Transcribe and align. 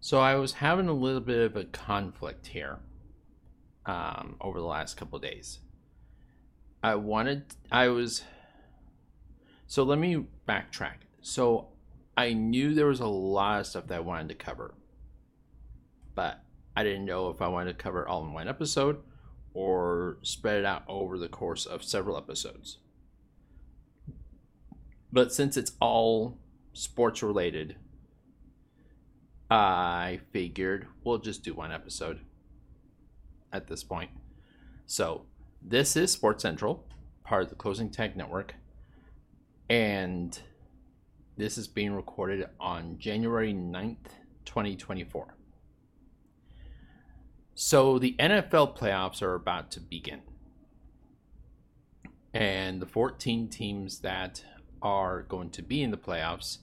So 0.00 0.18
I 0.18 0.36
was 0.36 0.54
having 0.54 0.88
a 0.88 0.94
little 0.94 1.20
bit 1.20 1.40
of 1.40 1.56
a 1.56 1.64
conflict 1.64 2.48
here 2.48 2.78
um, 3.84 4.36
over 4.40 4.58
the 4.58 4.66
last 4.66 4.96
couple 4.96 5.18
days. 5.18 5.58
I 6.82 6.94
wanted, 6.94 7.44
I 7.70 7.88
was, 7.88 8.22
so 9.66 9.82
let 9.82 9.98
me 9.98 10.24
backtrack. 10.48 11.04
So 11.20 11.68
I 12.16 12.32
knew 12.32 12.74
there 12.74 12.86
was 12.86 13.00
a 13.00 13.06
lot 13.06 13.60
of 13.60 13.66
stuff 13.66 13.88
that 13.88 13.96
I 13.96 14.00
wanted 14.00 14.30
to 14.30 14.34
cover, 14.34 14.74
but 16.14 16.42
I 16.74 16.82
didn't 16.82 17.04
know 17.04 17.28
if 17.28 17.42
I 17.42 17.48
wanted 17.48 17.76
to 17.76 17.82
cover 17.82 18.02
it 18.02 18.08
all 18.08 18.24
in 18.24 18.32
one 18.32 18.48
episode 18.48 19.02
or 19.52 20.16
spread 20.22 20.60
it 20.60 20.64
out 20.64 20.84
over 20.88 21.18
the 21.18 21.28
course 21.28 21.66
of 21.66 21.84
several 21.84 22.16
episodes. 22.16 22.78
But 25.12 25.34
since 25.34 25.58
it's 25.58 25.72
all 25.78 26.38
sports 26.72 27.22
related, 27.22 27.76
I 29.50 30.20
figured 30.32 30.86
we'll 31.02 31.18
just 31.18 31.42
do 31.42 31.54
one 31.54 31.72
episode 31.72 32.20
at 33.52 33.66
this 33.66 33.82
point. 33.82 34.10
So, 34.86 35.26
this 35.60 35.96
is 35.96 36.12
Sports 36.12 36.42
Central, 36.42 36.86
part 37.24 37.42
of 37.42 37.48
the 37.48 37.56
Closing 37.56 37.90
Tag 37.90 38.16
Network, 38.16 38.54
and 39.68 40.38
this 41.36 41.58
is 41.58 41.66
being 41.66 41.92
recorded 41.92 42.48
on 42.60 42.98
January 42.98 43.52
9th, 43.52 44.14
2024. 44.44 45.34
So, 47.54 47.98
the 47.98 48.14
NFL 48.20 48.78
playoffs 48.78 49.20
are 49.20 49.34
about 49.34 49.70
to 49.72 49.80
begin. 49.80 50.22
And 52.32 52.80
the 52.80 52.86
14 52.86 53.48
teams 53.48 54.00
that 54.00 54.44
are 54.80 55.22
going 55.22 55.50
to 55.50 55.62
be 55.62 55.82
in 55.82 55.90
the 55.90 55.96
playoffs 55.96 56.58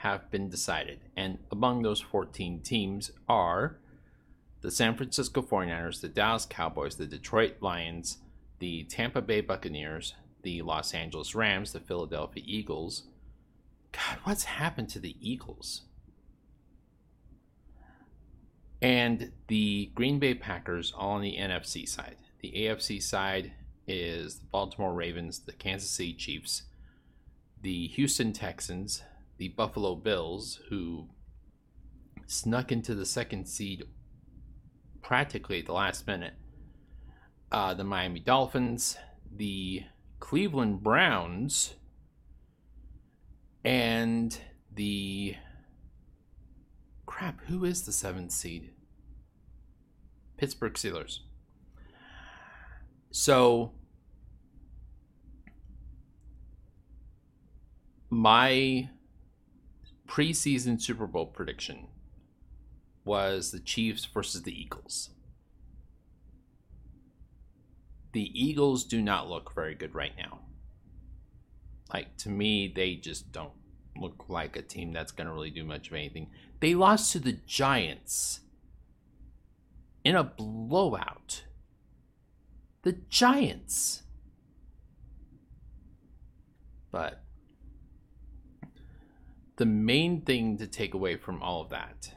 have 0.00 0.30
been 0.30 0.48
decided. 0.48 0.98
And 1.14 1.38
among 1.52 1.82
those 1.82 2.00
14 2.00 2.60
teams 2.60 3.10
are 3.28 3.76
the 4.62 4.70
San 4.70 4.96
Francisco 4.96 5.42
49ers, 5.42 6.00
the 6.00 6.08
Dallas 6.08 6.46
Cowboys, 6.48 6.96
the 6.96 7.06
Detroit 7.06 7.56
Lions, 7.60 8.16
the 8.60 8.84
Tampa 8.84 9.20
Bay 9.20 9.42
Buccaneers, 9.42 10.14
the 10.42 10.62
Los 10.62 10.94
Angeles 10.94 11.34
Rams, 11.34 11.72
the 11.72 11.80
Philadelphia 11.80 12.42
Eagles. 12.46 13.04
God, 13.92 14.18
what's 14.24 14.44
happened 14.44 14.88
to 14.90 15.00
the 15.00 15.16
Eagles? 15.20 15.82
And 18.80 19.32
the 19.48 19.90
Green 19.94 20.18
Bay 20.18 20.32
Packers, 20.34 20.94
all 20.96 21.10
on 21.10 21.20
the 21.20 21.36
NFC 21.36 21.86
side. 21.86 22.16
The 22.40 22.52
AFC 22.52 23.02
side 23.02 23.52
is 23.86 24.38
the 24.38 24.46
Baltimore 24.46 24.94
Ravens, 24.94 25.40
the 25.40 25.52
Kansas 25.52 25.90
City 25.90 26.14
Chiefs, 26.14 26.62
the 27.60 27.88
Houston 27.88 28.32
Texans, 28.32 29.02
the 29.40 29.48
Buffalo 29.48 29.94
Bills, 29.94 30.60
who 30.68 31.08
snuck 32.26 32.70
into 32.70 32.94
the 32.94 33.06
second 33.06 33.48
seed 33.48 33.84
practically 35.00 35.60
at 35.60 35.66
the 35.66 35.72
last 35.72 36.06
minute, 36.06 36.34
uh, 37.50 37.72
the 37.72 37.82
Miami 37.82 38.20
Dolphins, 38.20 38.98
the 39.34 39.84
Cleveland 40.18 40.82
Browns, 40.82 41.72
and 43.64 44.38
the 44.74 45.36
crap, 47.06 47.40
who 47.46 47.64
is 47.64 47.86
the 47.86 47.92
seventh 47.92 48.32
seed? 48.32 48.72
Pittsburgh 50.36 50.74
Steelers. 50.74 51.20
So 53.10 53.72
my 58.10 58.90
preseason 60.10 60.80
Super 60.82 61.06
Bowl 61.06 61.26
prediction 61.26 61.86
was 63.04 63.52
the 63.52 63.60
Chiefs 63.60 64.04
versus 64.04 64.42
the 64.42 64.60
Eagles. 64.60 65.10
The 68.12 68.30
Eagles 68.34 68.84
do 68.84 69.00
not 69.00 69.30
look 69.30 69.54
very 69.54 69.76
good 69.76 69.94
right 69.94 70.12
now. 70.18 70.40
Like, 71.92 72.16
to 72.18 72.28
me, 72.28 72.72
they 72.74 72.96
just 72.96 73.30
don't 73.30 73.52
look 73.96 74.24
like 74.28 74.56
a 74.56 74.62
team 74.62 74.92
that's 74.92 75.12
going 75.12 75.28
to 75.28 75.32
really 75.32 75.50
do 75.50 75.64
much 75.64 75.88
of 75.88 75.94
anything. 75.94 76.28
They 76.58 76.74
lost 76.74 77.12
to 77.12 77.20
the 77.20 77.38
Giants 77.46 78.40
in 80.04 80.16
a 80.16 80.24
blowout. 80.24 81.44
The 82.82 82.96
Giants. 83.08 84.02
But 86.90 87.22
the 89.60 89.66
main 89.66 90.22
thing 90.22 90.56
to 90.56 90.66
take 90.66 90.94
away 90.94 91.16
from 91.16 91.42
all 91.42 91.60
of 91.60 91.68
that 91.68 92.14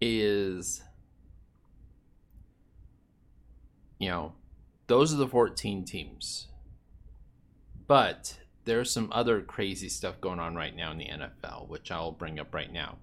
is 0.00 0.82
you 4.00 4.08
know 4.08 4.32
those 4.88 5.14
are 5.14 5.16
the 5.16 5.28
14 5.28 5.84
teams. 5.84 6.48
But 7.86 8.38
there's 8.64 8.90
some 8.90 9.12
other 9.12 9.42
crazy 9.42 9.88
stuff 9.88 10.20
going 10.20 10.40
on 10.40 10.56
right 10.56 10.74
now 10.74 10.90
in 10.90 10.98
the 10.98 11.06
NFL 11.06 11.68
which 11.68 11.92
I'll 11.92 12.10
bring 12.10 12.40
up 12.40 12.52
right 12.52 12.72
now. 12.72 12.98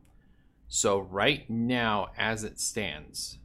So 0.68 1.00
right 1.00 1.50
now 1.50 2.10
as 2.18 2.44
it 2.44 2.60
stands 2.60 3.38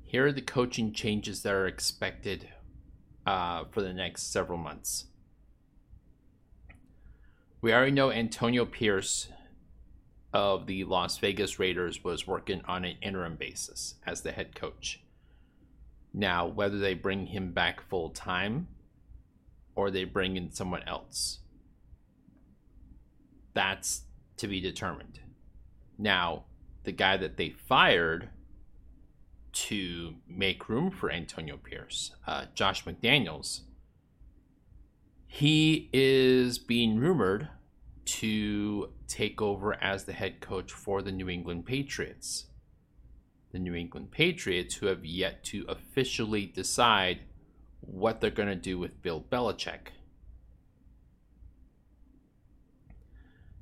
here 0.00 0.28
are 0.28 0.32
the 0.32 0.40
coaching 0.40 0.94
changes 0.94 1.42
that 1.42 1.52
are 1.52 1.66
expected 1.66 2.48
uh, 3.26 3.64
for 3.70 3.82
the 3.82 3.92
next 3.92 4.32
several 4.32 4.58
months 4.58 5.04
we 7.62 7.72
already 7.72 7.90
know 7.90 8.10
Antonio 8.10 8.64
Pierce 8.64 9.28
of 10.32 10.66
the 10.66 10.84
Las 10.84 11.18
Vegas 11.18 11.58
Raiders 11.58 12.02
was 12.02 12.26
working 12.26 12.62
on 12.66 12.84
an 12.84 12.96
interim 13.02 13.36
basis 13.36 13.96
as 14.06 14.22
the 14.22 14.32
head 14.32 14.54
coach. 14.54 15.02
Now, 16.14 16.46
whether 16.46 16.78
they 16.78 16.94
bring 16.94 17.26
him 17.26 17.52
back 17.52 17.80
full 17.88 18.10
time 18.10 18.68
or 19.74 19.90
they 19.90 20.04
bring 20.04 20.36
in 20.36 20.52
someone 20.52 20.82
else, 20.84 21.40
that's 23.52 24.02
to 24.38 24.48
be 24.48 24.60
determined. 24.60 25.20
Now, 25.98 26.44
the 26.84 26.92
guy 26.92 27.16
that 27.18 27.36
they 27.36 27.50
fired 27.50 28.30
to 29.52 30.14
make 30.26 30.68
room 30.68 30.90
for 30.90 31.10
Antonio 31.10 31.56
Pierce, 31.56 32.12
uh, 32.26 32.46
Josh 32.54 32.84
McDaniels, 32.84 33.60
he 35.32 35.88
is 35.92 36.58
being 36.58 36.98
rumored 36.98 37.48
to 38.04 38.90
take 39.06 39.40
over 39.40 39.80
as 39.80 40.04
the 40.04 40.12
head 40.12 40.40
coach 40.40 40.72
for 40.72 41.02
the 41.02 41.12
New 41.12 41.28
England 41.28 41.64
Patriots. 41.66 42.46
The 43.52 43.60
New 43.60 43.72
England 43.72 44.10
Patriots, 44.10 44.74
who 44.74 44.86
have 44.86 45.04
yet 45.04 45.44
to 45.44 45.64
officially 45.68 46.46
decide 46.46 47.20
what 47.80 48.20
they're 48.20 48.32
going 48.32 48.48
to 48.48 48.56
do 48.56 48.76
with 48.76 49.00
Bill 49.02 49.24
Belichick. 49.30 49.92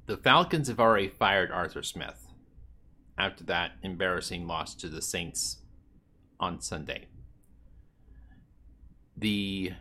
The 0.06 0.16
Falcons 0.16 0.68
have 0.68 0.80
already 0.80 1.08
fired 1.08 1.50
Arthur 1.50 1.82
Smith 1.82 2.28
after 3.18 3.44
that 3.44 3.72
embarrassing 3.82 4.46
loss 4.46 4.74
to 4.76 4.88
the 4.88 5.02
Saints 5.02 5.58
on 6.40 6.62
Sunday. 6.62 7.08
The 9.14 9.74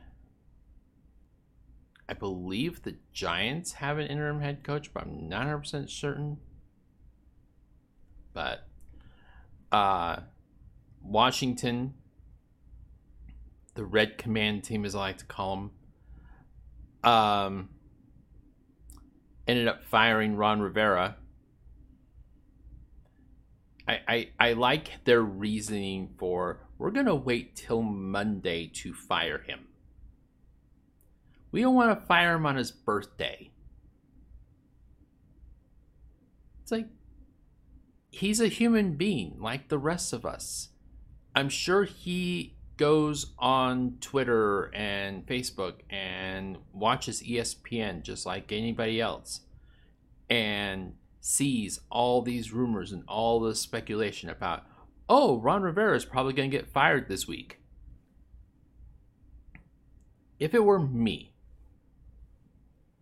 I 2.10 2.14
believe 2.14 2.84
the 2.84 2.96
Giants 3.12 3.74
have 3.74 3.98
an 3.98 4.08
interim 4.08 4.42
head 4.42 4.64
coach, 4.64 4.94
but 4.94 5.04
I'm 5.04 5.28
not 5.28 5.46
100% 5.46 5.90
certain. 5.90 6.38
But 8.34 8.68
uh, 9.72 10.22
Washington, 11.02 11.96
the 13.76 13.86
Red 13.86 14.18
Command 14.18 14.64
team, 14.64 14.86
as 14.86 14.96
I 14.96 15.00
like 15.00 15.18
to 15.18 15.26
call 15.26 15.56
them, 15.56 15.72
um, 17.04 17.70
ended 19.48 19.68
up 19.68 19.84
firing 19.84 20.36
Ron 20.36 20.62
Rivera. 20.62 21.18
I, 23.88 24.00
I, 24.08 24.30
I 24.40 24.54
like 24.54 25.04
their 25.06 25.22
reasoning 25.22 26.10
for 26.18 26.60
we're 26.78 26.92
going 26.92 27.06
to 27.06 27.16
wait 27.16 27.56
till 27.56 27.82
Monday 27.82 28.68
to 28.76 28.94
fire 28.94 29.40
him. 29.40 29.68
We 31.52 31.62
don't 31.62 31.76
want 31.76 32.00
to 32.00 32.06
fire 32.06 32.36
him 32.36 32.46
on 32.46 32.56
his 32.56 32.72
birthday. 32.72 33.52
It's 36.62 36.72
like 36.72 36.88
he's 38.12 38.42
a 38.42 38.48
human 38.48 38.96
being 38.96 39.38
like 39.40 39.70
the 39.70 39.78
rest 39.78 40.12
of 40.12 40.26
us. 40.26 40.70
I'm 41.36 41.50
sure 41.50 41.84
he 41.84 42.58
goes 42.78 43.34
on 43.40 43.98
Twitter 44.02 44.72
and 44.74 45.26
Facebook 45.26 45.76
and 45.90 46.58
watches 46.74 47.22
ESPN 47.24 48.04
just 48.04 48.26
like 48.26 48.52
anybody 48.52 49.02
else 49.02 49.42
and 50.30 50.94
sees 51.20 51.80
all 51.90 52.22
these 52.22 52.52
rumors 52.52 52.92
and 52.92 53.04
all 53.08 53.40
the 53.40 53.56
speculation 53.56 54.30
about, 54.30 54.64
oh, 55.10 55.40
Ron 55.40 55.64
Rivera 55.64 55.96
is 55.96 56.06
probably 56.06 56.34
going 56.34 56.52
to 56.52 56.58
get 56.58 56.72
fired 56.72 57.08
this 57.08 57.28
week. 57.28 57.60
If 60.40 60.54
it 60.54 60.64
were 60.64 60.80
me, 60.80 61.34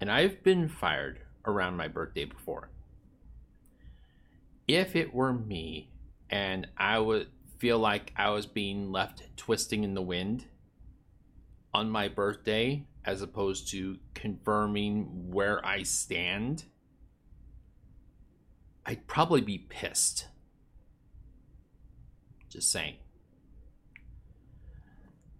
and 0.06 0.12
I've 0.12 0.44
been 0.44 0.69
fired 0.69 1.22
around 1.48 1.78
my 1.78 1.88
birthday 1.88 2.25
before. 2.25 2.69
if 4.68 4.96
it 4.96 5.12
were 5.16 5.34
me 5.34 5.90
and 6.30 6.68
I 6.78 7.00
would 7.00 7.30
feel 7.57 7.80
like 7.80 8.13
I 8.16 8.30
was 8.30 8.46
being 8.46 8.92
left 8.92 9.24
twisting 9.36 9.84
in 9.84 9.96
the 9.96 10.04
wind 10.04 10.46
on 11.74 11.90
my 11.90 12.07
birthday 12.07 12.86
as 13.04 13.24
opposed 13.24 13.68
to 13.72 13.98
confirming 14.13 15.31
where 15.31 15.66
I 15.66 15.81
stand, 15.81 16.66
I'd 18.86 19.07
probably 19.07 19.42
be 19.42 19.57
pissed. 19.57 20.28
Just 22.48 22.72
saying. 22.72 22.98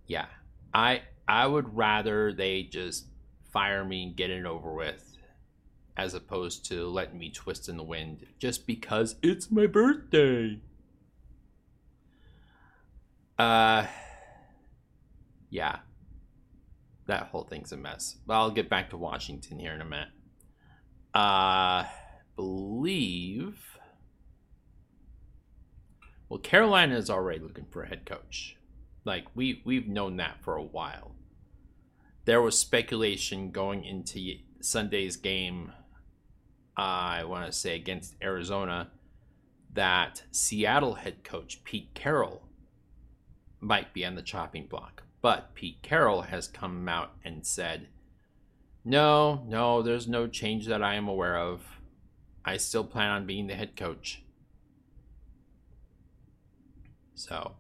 Yeah. 0.08 0.26
I 0.74 1.04
I 1.28 1.46
would 1.46 1.78
rather 1.78 2.34
they 2.34 2.64
just 2.64 3.06
fire 3.56 3.86
me 3.86 4.04
and 4.04 4.18
get 4.18 4.30
it 4.30 4.46
over 4.46 4.74
with 4.74 5.18
as 5.96 6.14
opposed 6.14 6.66
to 6.66 6.90
letting 6.90 7.18
me 7.18 7.32
twist 7.32 7.70
in 7.70 7.78
the 7.78 7.84
wind 7.84 8.28
just 8.38 8.68
because 8.68 9.16
it's 9.24 9.50
my 9.50 9.66
birthday. 9.66 10.60
Uh 13.40 13.88
yeah. 15.50 15.78
That 17.08 17.28
whole 17.28 17.46
thing's 17.46 17.72
a 17.72 17.78
mess. 17.78 18.18
But 18.28 18.34
I'll 18.34 18.52
get 18.52 18.70
back 18.70 18.90
to 18.90 18.98
Washington 18.98 19.58
here 19.58 19.72
in 19.72 19.80
a 19.80 19.86
minute. 19.86 20.10
Uh 21.14 21.86
believe 22.36 23.58
well 26.28 26.40
Carolina 26.40 26.98
is 26.98 27.10
already 27.10 27.40
looking 27.40 27.68
for 27.72 27.84
a 27.84 27.88
head 27.88 28.06
coach. 28.06 28.58
Like 29.06 29.28
we 29.34 29.62
we've 29.64 29.88
known 29.88 30.18
that 30.18 30.44
for 30.44 30.58
a 30.58 30.62
while. 30.62 31.16
There 32.26 32.42
was 32.42 32.58
speculation 32.58 33.52
going 33.52 33.86
into 33.86 34.38
Sunday's 34.60 35.16
game 35.16 35.72
I 36.78 37.24
want 37.24 37.46
to 37.46 37.52
say 37.52 37.76
against 37.76 38.16
Arizona 38.22 38.90
that 39.74 40.24
Seattle 40.32 40.96
head 40.96 41.24
coach 41.24 41.64
Pete 41.64 41.94
Carroll 41.94 42.42
might 43.60 43.94
be 43.94 44.06
on 44.06 44.16
the 44.16 44.22
chopping 44.22 44.68
block. 44.68 45.04
But 45.22 45.56
Pete 45.56 45.82
Carroll 45.82 46.24
has 46.24 46.48
come 46.48 46.88
out 46.90 47.12
and 47.24 47.46
said, 47.46 47.88
no, 48.84 49.44
no, 49.48 49.82
there's 49.82 50.08
no 50.08 50.28
change 50.28 50.68
that 50.68 50.84
I 50.84 50.96
am 50.96 51.08
aware 51.08 51.38
of. 51.38 51.64
I 52.44 52.58
still 52.58 52.84
plan 52.84 53.10
on 53.10 53.26
being 53.26 53.48
the 53.48 53.56
head 53.56 53.76
coach. 53.76 54.22
So 57.16 57.54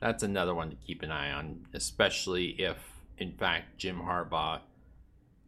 that's 0.00 0.22
another 0.22 0.54
one 0.54 0.70
to 0.70 0.76
keep 0.76 1.02
an 1.02 1.10
eye 1.10 1.32
on, 1.32 1.66
especially 1.74 2.50
if, 2.60 2.93
in 3.18 3.32
fact, 3.32 3.78
Jim 3.78 4.00
Harbaugh 4.00 4.60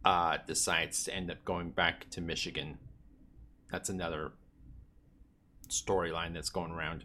uh, 0.05 0.37
decides 0.45 1.03
to 1.03 1.13
end 1.13 1.29
up 1.29 1.43
going 1.43 1.71
back 1.71 2.09
to 2.11 2.21
Michigan. 2.21 2.77
That's 3.71 3.89
another 3.89 4.31
storyline 5.69 6.33
that's 6.33 6.49
going 6.49 6.71
around. 6.71 7.03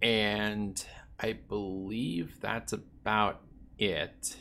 And 0.00 0.84
I 1.20 1.34
believe 1.34 2.40
that's 2.40 2.72
about 2.72 3.42
it. 3.78 4.36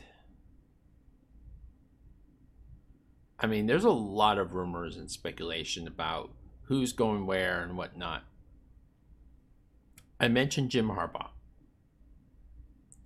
I 3.39 3.47
mean, 3.47 3.65
there's 3.65 3.83
a 3.83 3.89
lot 3.89 4.37
of 4.37 4.53
rumors 4.53 4.97
and 4.97 5.09
speculation 5.09 5.87
about 5.87 6.31
who's 6.63 6.93
going 6.93 7.25
where 7.25 7.61
and 7.61 7.75
whatnot. 7.75 8.23
I 10.19 10.27
mentioned 10.27 10.69
Jim 10.69 10.89
Harbaugh. 10.89 11.29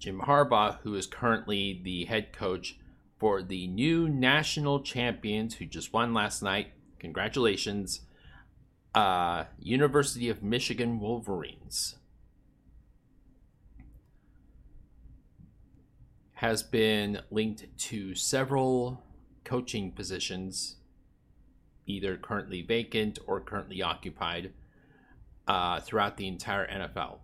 Jim 0.06 0.22
Harbaugh, 0.22 0.78
who 0.84 0.94
is 0.94 1.08
currently 1.08 1.82
the 1.84 2.06
head 2.06 2.32
coach 2.32 2.78
for 3.18 3.42
the 3.42 3.66
new 3.66 4.08
national 4.08 4.82
champions 4.82 5.56
who 5.56 5.66
just 5.66 5.94
won 5.94 6.14
last 6.14 6.44
night. 6.44 6.68
Congratulations. 7.00 8.02
Uh, 8.94 9.46
University 9.58 10.30
of 10.30 10.44
Michigan 10.44 11.00
Wolverines. 11.00 11.96
Has 16.34 16.62
been 16.62 17.22
linked 17.32 17.66
to 17.76 18.14
several 18.14 19.02
coaching 19.44 19.90
positions, 19.90 20.76
either 21.88 22.16
currently 22.16 22.62
vacant 22.62 23.18
or 23.26 23.42
currently 23.42 23.82
occupied, 23.82 24.54
uh, 25.48 25.80
throughout 25.80 26.18
the 26.18 26.28
entire 26.28 26.68
NFL. 26.68 27.22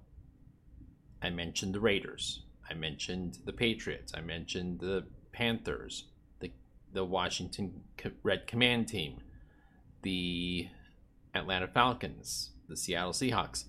I 1.21 1.29
mentioned 1.29 1.75
the 1.75 1.79
Raiders. 1.79 2.41
I 2.71 2.73
mentioned 2.73 3.39
the 3.45 3.51
Patriots. 3.51 4.13
I 4.15 4.21
mentioned 4.21 4.79
the 4.79 5.03
Panthers, 5.33 6.05
the 6.39 6.51
the 6.93 7.03
Washington 7.03 7.83
Red 8.23 8.47
Command 8.47 8.87
Team, 8.87 9.17
the 10.03 10.69
Atlanta 11.35 11.67
Falcons, 11.67 12.51
the 12.69 12.77
Seattle 12.77 13.11
Seahawks. 13.11 13.65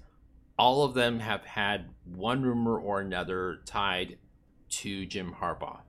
All 0.57 0.85
of 0.85 0.95
them 0.95 1.19
have 1.19 1.45
had 1.45 1.89
one 2.05 2.43
rumor 2.43 2.79
or 2.79 3.01
another 3.01 3.59
tied 3.65 4.19
to 4.69 5.05
Jim 5.07 5.35
Harbaugh. 5.41 5.81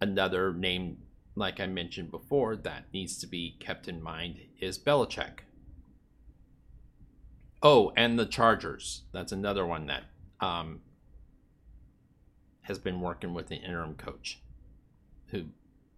Another 0.00 0.54
name, 0.54 0.96
like 1.34 1.60
I 1.60 1.66
mentioned 1.66 2.10
before, 2.10 2.56
that 2.56 2.86
needs 2.94 3.18
to 3.18 3.26
be 3.26 3.56
kept 3.60 3.86
in 3.86 4.02
mind 4.02 4.38
is 4.60 4.78
Belichick. 4.78 5.40
Oh, 7.62 7.92
and 7.96 8.18
the 8.18 8.26
Chargers. 8.26 9.02
That's 9.12 9.32
another 9.32 9.66
one 9.66 9.86
that 9.86 10.04
um, 10.40 10.80
has 12.62 12.78
been 12.78 13.00
working 13.00 13.34
with 13.34 13.48
the 13.48 13.56
interim 13.56 13.94
coach 13.94 14.40
who 15.26 15.44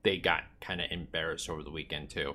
they 0.02 0.16
got 0.18 0.44
kind 0.60 0.80
of 0.80 0.90
embarrassed 0.90 1.48
over 1.48 1.62
the 1.62 1.70
weekend 1.70 2.10
too. 2.10 2.34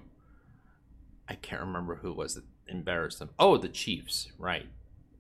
I 1.28 1.36
can't 1.36 1.62
remember 1.62 1.96
who 1.96 2.14
was 2.14 2.40
embarrassed 2.68 3.20
them. 3.20 3.32
Oh, 3.38 3.58
the 3.58 3.68
Chiefs, 3.68 4.30
right. 4.38 4.68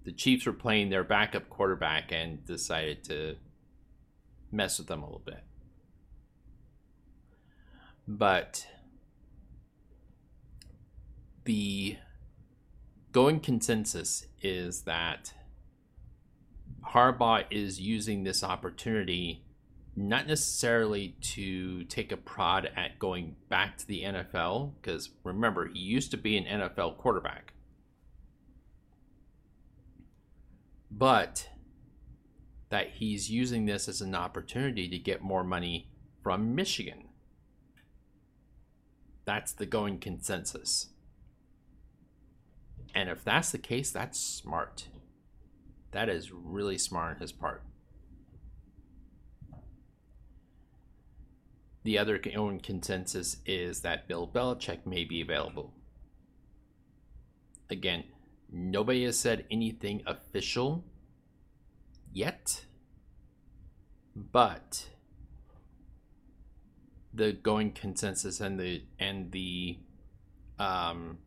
The 0.05 0.13
Chiefs 0.13 0.45
were 0.45 0.53
playing 0.53 0.89
their 0.89 1.03
backup 1.03 1.49
quarterback 1.49 2.11
and 2.11 2.45
decided 2.45 3.03
to 3.05 3.35
mess 4.51 4.79
with 4.79 4.87
them 4.87 5.03
a 5.03 5.05
little 5.05 5.21
bit. 5.25 5.43
But 8.07 8.65
the 11.43 11.97
going 13.17 13.39
consensus 13.39 14.27
is 14.43 14.83
that 14.83 15.33
Harbaugh 16.93 17.43
is 17.49 17.81
using 17.81 18.23
this 18.23 18.43
opportunity 18.43 19.43
not 19.95 20.27
necessarily 20.27 21.15
to 21.19 21.83
take 21.85 22.11
a 22.11 22.17
prod 22.17 22.69
at 22.75 22.99
going 22.99 23.35
back 23.49 23.75
to 23.75 23.87
the 23.87 24.03
NFL, 24.03 24.73
because 24.79 25.09
remember, 25.23 25.67
he 25.67 25.79
used 25.79 26.11
to 26.11 26.17
be 26.17 26.37
an 26.37 26.45
NFL 26.45 26.97
quarterback. 26.97 27.53
But 30.91 31.49
that 32.69 32.91
he's 32.97 33.31
using 33.31 33.65
this 33.65 33.89
as 33.89 33.99
an 33.99 34.13
opportunity 34.13 34.87
to 34.89 34.99
get 34.99 35.23
more 35.23 35.43
money 35.43 35.89
from 36.21 36.53
Michigan. 36.53 37.05
That's 39.25 39.53
the 39.53 39.65
going 39.65 39.97
consensus. 39.97 40.89
And 42.97 43.09
if 43.09 43.23
that's 43.23 43.51
the 43.51 43.59
case, 43.59 43.91
that's 43.91 44.19
smart. 44.19 44.87
That 45.91 46.09
is 46.09 46.31
really 46.31 46.79
smart 46.79 47.17
on 47.17 47.21
his 47.21 47.31
part. 47.31 47.61
The 51.83 51.99
other 51.99 52.19
own 52.35 52.59
consensus 52.59 53.37
is 53.45 53.81
that 53.81 54.07
Bill 54.07 54.27
Belichick 54.27 54.87
may 54.87 55.05
be 55.05 55.21
available. 55.21 55.75
Again, 57.69 58.03
nobody 58.51 59.03
has 59.03 59.19
said 59.19 59.45
anything 59.51 60.01
official 60.07 60.83
yet, 62.11 62.65
but 64.15 64.87
the 67.13 67.31
going 67.31 67.73
consensus 67.73 68.41
and 68.41 68.59
the 68.59 68.85
and 68.97 69.31
the 69.31 69.77
um, 70.57 71.19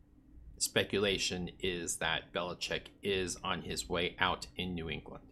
speculation 0.61 1.49
is 1.59 1.97
that 1.97 2.31
Belichick 2.31 2.87
is 3.01 3.37
on 3.43 3.63
his 3.63 3.89
way 3.89 4.15
out 4.19 4.45
in 4.55 4.75
New 4.75 4.89
England. 4.89 5.25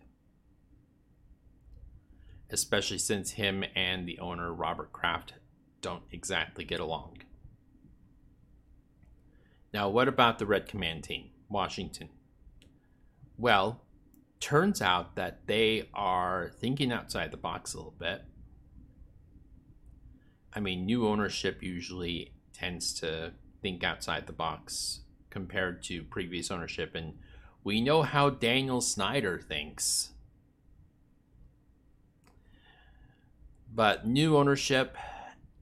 Especially 2.50 2.98
since 2.98 3.32
him 3.32 3.64
and 3.76 4.08
the 4.08 4.18
owner, 4.20 4.52
Robert 4.52 4.92
Kraft, 4.92 5.34
don't 5.82 6.02
exactly 6.12 6.64
get 6.64 6.80
along. 6.80 7.20
Now, 9.72 9.88
what 9.88 10.08
about 10.08 10.40
the 10.40 10.48
Red 10.48 10.68
Command 10.68 11.04
team, 11.04 11.30
Washington? 11.48 12.10
Well, 13.38 13.84
turns 14.40 14.82
out 14.82 15.16
that 15.16 15.46
they 15.46 15.90
are 15.94 16.52
thinking 16.60 16.92
outside 16.92 17.30
the 17.30 17.38
box 17.38 17.74
a 17.74 17.78
little 17.78 17.96
bit. 18.00 18.24
I 20.52 20.60
mean, 20.60 20.88
new 20.88 21.08
ownership 21.08 21.62
usually 21.62 22.34
tends 22.52 22.94
to 22.96 23.34
think 23.62 23.84
outside 23.84 24.26
the 24.26 24.34
box 24.34 25.02
compared 25.30 25.84
to 25.84 26.04
previous 26.04 26.52
ownership. 26.52 26.96
And 26.96 27.18
we 27.64 27.82
know 27.82 28.02
how 28.04 28.30
Daniel 28.30 28.82
Snyder 28.82 29.40
thinks. 29.40 30.10
But 33.74 34.08
new 34.08 34.38
ownership, 34.38 34.98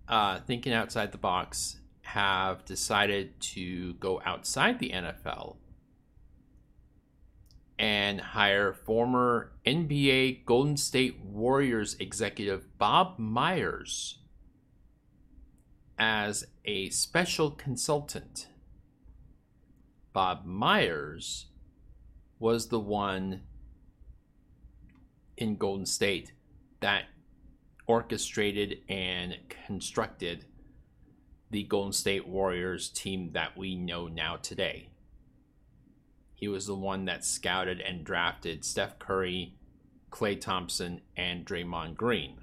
uh, 0.07 0.39
thinking 0.39 0.73
outside 0.73 1.11
the 1.11 1.17
box, 1.17 1.77
have 2.01 2.63
decided 2.63 3.39
to 3.41 3.93
go 3.95 4.21
outside 4.25 4.79
the 4.79 4.91
NFL 4.91 5.57
and 7.77 8.19
hire 8.19 8.73
former 8.73 9.51
NBA 9.65 10.45
Golden 10.45 10.77
State 10.77 11.19
Warriors 11.19 11.95
executive 11.99 12.77
Bob 12.77 13.19
Myers 13.19 14.19
as 15.99 16.45
a 16.65 16.89
special 16.89 17.51
consultant. 17.51 18.47
Bob 20.17 20.45
Myers 20.45 21.45
was 22.39 22.69
the 22.69 22.79
one 22.79 23.43
in 25.37 25.57
Golden 25.57 25.85
State 25.85 26.31
that 26.79 27.03
orchestrated 27.85 28.79
and 28.89 29.37
constructed 29.47 30.45
the 31.51 31.61
Golden 31.61 31.93
State 31.93 32.27
Warriors 32.27 32.89
team 32.89 33.29
that 33.33 33.55
we 33.55 33.75
know 33.75 34.07
now 34.07 34.37
today. 34.37 34.89
He 36.33 36.47
was 36.47 36.65
the 36.65 36.73
one 36.73 37.05
that 37.05 37.23
scouted 37.23 37.79
and 37.79 38.03
drafted 38.03 38.65
Steph 38.65 38.97
Curry, 38.97 39.53
Klay 40.09 40.41
Thompson, 40.41 41.01
and 41.15 41.45
Draymond 41.45 41.95
Green, 41.95 42.39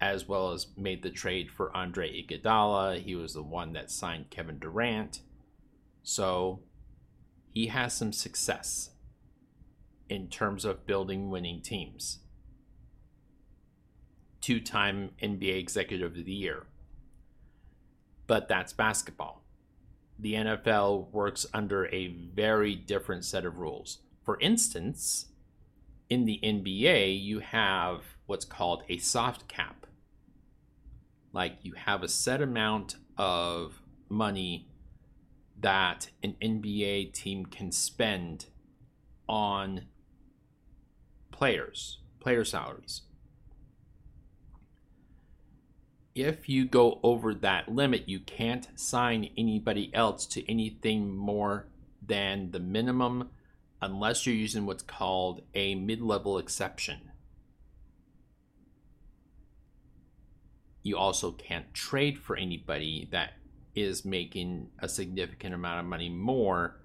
as 0.00 0.28
well 0.28 0.52
as 0.52 0.66
made 0.76 1.02
the 1.02 1.10
trade 1.10 1.50
for 1.50 1.74
Andre 1.76 2.10
Iguodala. 2.10 3.00
He 3.00 3.14
was 3.14 3.34
the 3.34 3.42
one 3.42 3.72
that 3.72 3.90
signed 3.90 4.30
Kevin 4.30 4.58
Durant. 4.58 5.20
So 6.02 6.60
he 7.52 7.68
has 7.68 7.94
some 7.94 8.12
success 8.12 8.90
in 10.08 10.28
terms 10.28 10.64
of 10.64 10.86
building 10.86 11.30
winning 11.30 11.62
teams. 11.62 12.18
Two 14.40 14.60
time 14.60 15.10
NBA 15.22 15.58
Executive 15.58 16.16
of 16.16 16.24
the 16.24 16.32
Year. 16.32 16.66
But 18.26 18.48
that's 18.48 18.72
basketball. 18.72 19.42
The 20.18 20.34
NFL 20.34 21.10
works 21.10 21.46
under 21.52 21.86
a 21.86 22.08
very 22.08 22.74
different 22.74 23.24
set 23.24 23.44
of 23.44 23.58
rules. 23.58 23.98
For 24.24 24.38
instance, 24.40 25.26
in 26.08 26.24
the 26.24 26.40
NBA, 26.42 27.22
you 27.22 27.40
have 27.40 28.02
what's 28.26 28.44
called 28.44 28.82
a 28.88 28.98
soft 28.98 29.48
cap. 29.48 29.83
Like 31.34 31.58
you 31.62 31.72
have 31.72 32.04
a 32.04 32.08
set 32.08 32.40
amount 32.40 32.94
of 33.18 33.82
money 34.08 34.68
that 35.60 36.08
an 36.22 36.36
NBA 36.40 37.12
team 37.12 37.44
can 37.46 37.72
spend 37.72 38.46
on 39.28 39.86
players, 41.32 41.98
player 42.20 42.44
salaries. 42.44 43.02
If 46.14 46.48
you 46.48 46.66
go 46.66 47.00
over 47.02 47.34
that 47.34 47.68
limit, 47.68 48.08
you 48.08 48.20
can't 48.20 48.68
sign 48.76 49.30
anybody 49.36 49.92
else 49.92 50.26
to 50.26 50.48
anything 50.48 51.16
more 51.16 51.66
than 52.06 52.52
the 52.52 52.60
minimum 52.60 53.30
unless 53.82 54.24
you're 54.24 54.36
using 54.36 54.66
what's 54.66 54.84
called 54.84 55.42
a 55.54 55.74
mid 55.74 56.00
level 56.00 56.38
exception. 56.38 57.10
You 60.84 60.96
also 60.96 61.32
can't 61.32 61.74
trade 61.74 62.18
for 62.18 62.36
anybody 62.36 63.08
that 63.10 63.32
is 63.74 64.04
making 64.04 64.68
a 64.78 64.88
significant 64.88 65.54
amount 65.54 65.80
of 65.80 65.86
money 65.86 66.08
more 66.08 66.76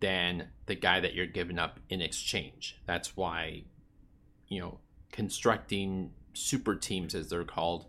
than 0.00 0.48
the 0.66 0.74
guy 0.74 1.00
that 1.00 1.14
you're 1.14 1.26
giving 1.26 1.58
up 1.58 1.80
in 1.90 2.00
exchange. 2.00 2.80
That's 2.86 3.16
why, 3.16 3.64
you 4.48 4.60
know, 4.60 4.78
constructing 5.12 6.12
super 6.32 6.74
teams, 6.76 7.14
as 7.14 7.28
they're 7.28 7.44
called, 7.44 7.86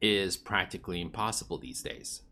is 0.00 0.36
practically 0.36 1.00
impossible 1.00 1.58
these 1.58 1.82
days. 1.82 2.22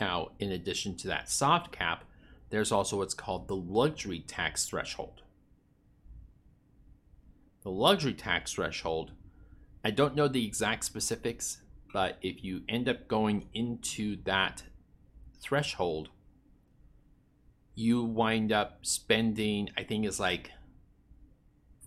Now, 0.00 0.30
in 0.38 0.52
addition 0.52 0.96
to 0.98 1.08
that 1.08 1.30
soft 1.30 1.72
cap, 1.72 2.04
there's 2.50 2.72
also 2.72 2.98
what's 2.98 3.14
called 3.14 3.46
the 3.48 3.56
luxury 3.56 4.20
tax 4.20 4.66
threshold. 4.66 5.22
The 7.62 7.70
luxury 7.70 8.14
tax 8.14 8.52
threshold, 8.52 9.12
I 9.88 9.90
don't 9.90 10.14
know 10.14 10.28
the 10.28 10.44
exact 10.44 10.84
specifics, 10.84 11.62
but 11.94 12.18
if 12.20 12.44
you 12.44 12.60
end 12.68 12.90
up 12.90 13.08
going 13.08 13.48
into 13.54 14.22
that 14.24 14.64
threshold, 15.40 16.10
you 17.74 18.02
wind 18.02 18.52
up 18.52 18.80
spending, 18.82 19.70
I 19.78 19.84
think 19.84 20.04
it's 20.04 20.20
like 20.20 20.50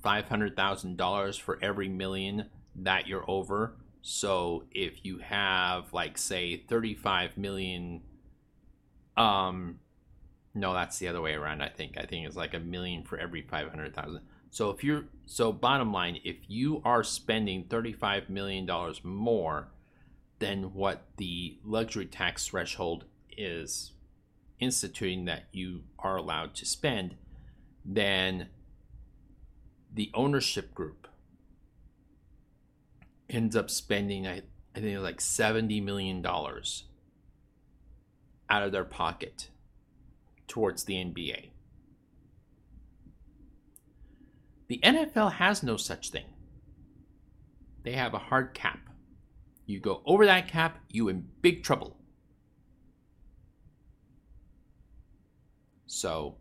$500,000 0.03 1.39
for 1.39 1.59
every 1.61 1.89
million 1.89 2.49
that 2.77 3.05
you're 3.05 3.29
over. 3.29 3.75
So 4.01 4.63
if 4.71 5.05
you 5.05 5.19
have 5.19 5.93
like 5.93 6.17
say 6.17 6.57
35 6.57 7.37
million 7.37 8.01
um 9.15 9.77
no, 10.55 10.73
that's 10.73 10.97
the 10.97 11.07
other 11.07 11.21
way 11.21 11.35
around 11.35 11.61
I 11.61 11.69
think. 11.69 11.99
I 11.99 12.07
think 12.07 12.25
it's 12.25 12.35
like 12.35 12.55
a 12.55 12.59
million 12.59 13.03
for 13.03 13.19
every 13.19 13.43
500,000. 13.43 14.21
So 14.51 14.69
if 14.69 14.83
you're 14.83 15.05
so 15.25 15.53
bottom 15.53 15.93
line, 15.93 16.19
if 16.25 16.35
you 16.47 16.81
are 16.83 17.05
spending 17.05 17.63
35 17.63 18.29
million 18.29 18.65
dollars 18.65 19.01
more 19.03 19.69
than 20.39 20.73
what 20.73 21.05
the 21.15 21.57
luxury 21.63 22.05
tax 22.05 22.47
threshold 22.47 23.05
is 23.37 23.93
instituting 24.59 25.23
that 25.25 25.45
you 25.53 25.83
are 25.97 26.17
allowed 26.17 26.53
to 26.55 26.65
spend, 26.65 27.15
then 27.85 28.49
the 29.93 30.11
ownership 30.13 30.75
group 30.75 31.07
ends 33.29 33.55
up 33.55 33.69
spending, 33.69 34.27
I, 34.27 34.41
I 34.75 34.81
think, 34.81 34.99
like 34.99 35.19
$70 35.19 35.81
million 35.81 36.25
out 36.25 36.83
of 38.63 38.73
their 38.73 38.83
pocket 38.83 39.49
towards 40.47 40.83
the 40.83 40.95
NBA. 40.95 41.51
The 44.71 44.79
NFL 44.85 45.33
has 45.33 45.63
no 45.63 45.75
such 45.75 46.11
thing. 46.11 46.23
They 47.83 47.91
have 47.91 48.13
a 48.13 48.19
hard 48.19 48.53
cap. 48.53 48.79
You 49.65 49.81
go 49.81 50.01
over 50.05 50.25
that 50.25 50.47
cap, 50.47 50.79
you 50.87 51.09
in 51.09 51.27
big 51.41 51.61
trouble. 51.61 51.97
So 55.87 56.37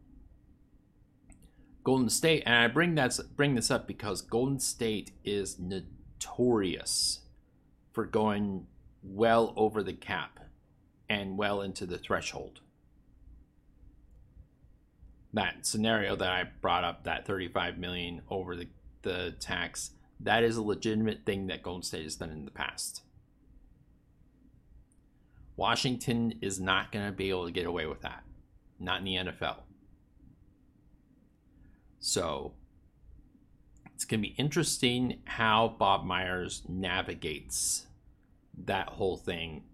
Golden 1.83 2.09
State, 2.09 2.45
and 2.47 2.55
I 2.55 2.69
bring 2.69 2.95
that 2.95 3.19
bring 3.35 3.57
this 3.57 3.69
up 3.69 3.89
because 3.89 4.23
Golden 4.23 4.61
State 4.61 5.11
is 5.25 5.59
notorious 5.59 7.23
for 7.91 8.07
going 8.07 8.69
well 9.03 9.53
over 9.57 9.83
the 9.83 9.93
cap 9.93 10.39
and 11.09 11.37
well 11.37 11.63
into 11.63 11.85
the 11.85 11.99
threshold. 11.99 12.61
That 15.33 15.67
scenario 15.67 16.17
that 16.17 16.29
I 16.29 16.45
brought 16.61 16.85
up, 16.85 17.05
that 17.05 17.27
35 17.27 17.79
million 17.79 18.23
over 18.29 18.57
the, 18.57 18.69
the 19.03 19.35
tax, 19.39 19.91
that 20.19 20.43
is 20.43 20.57
a 20.57 20.63
legitimate 20.63 21.25
thing 21.25 21.47
that 21.47 21.63
Golden 21.63 21.83
State 21.83 22.05
has 22.05 22.17
done 22.17 22.31
in 22.31 22.45
the 22.45 22.51
past. 22.51 23.03
Washington 25.57 26.35
is 26.41 26.59
not 26.59 26.91
going 26.91 27.07
to 27.07 27.13
be 27.13 27.31
able 27.31 27.47
to 27.47 27.53
get 27.53 27.67
away 27.67 27.87
with 27.87 28.01
that 28.01 28.25
not 28.81 29.01
in 29.01 29.05
the 29.05 29.17
NFL. 29.17 29.59
So 32.01 32.55
it's 33.95 34.07
going 34.07 34.23
to 34.23 34.29
be 34.29 34.35
interesting 34.39 35.21
how 35.25 35.77
Bob 35.79 36.05
Myers 36.05 36.63
navigates 36.67 37.87
that 38.65 38.89
whole 38.89 39.19
thing 39.19 39.65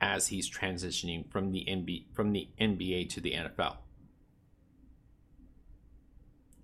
as 0.00 0.28
he's 0.28 0.50
transitioning 0.50 1.30
from 1.30 1.52
the 1.52 1.64
NBA, 1.68 2.04
from 2.14 2.32
the 2.32 2.48
NBA 2.60 3.08
to 3.10 3.20
the 3.20 3.32
NFL. 3.32 3.76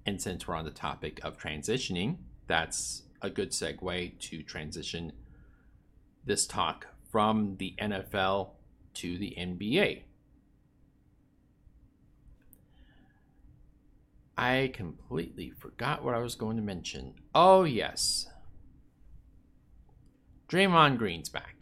And 0.04 0.20
since 0.20 0.46
we're 0.46 0.56
on 0.56 0.64
the 0.64 0.70
topic 0.70 1.20
of 1.22 1.38
transitioning, 1.38 2.16
that's 2.46 3.02
a 3.22 3.30
good 3.30 3.50
segue 3.50 4.18
to 4.18 4.42
transition 4.42 5.12
this 6.24 6.46
talk 6.46 6.88
from 7.10 7.56
the 7.58 7.74
NFL 7.80 8.50
to 8.94 9.18
the 9.18 9.34
NBA. 9.38 10.02
I 14.36 14.70
completely 14.74 15.50
forgot 15.50 16.02
what 16.02 16.14
I 16.14 16.18
was 16.18 16.34
going 16.34 16.56
to 16.56 16.62
mention. 16.62 17.14
Oh, 17.34 17.64
yes. 17.64 18.26
Draymond 20.48 20.98
Green's 20.98 21.28
back. 21.28 21.61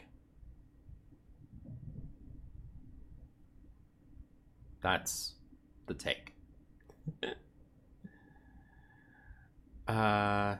That's 4.82 5.34
the 5.86 5.94
take. 5.94 6.32
uh, 9.88 10.56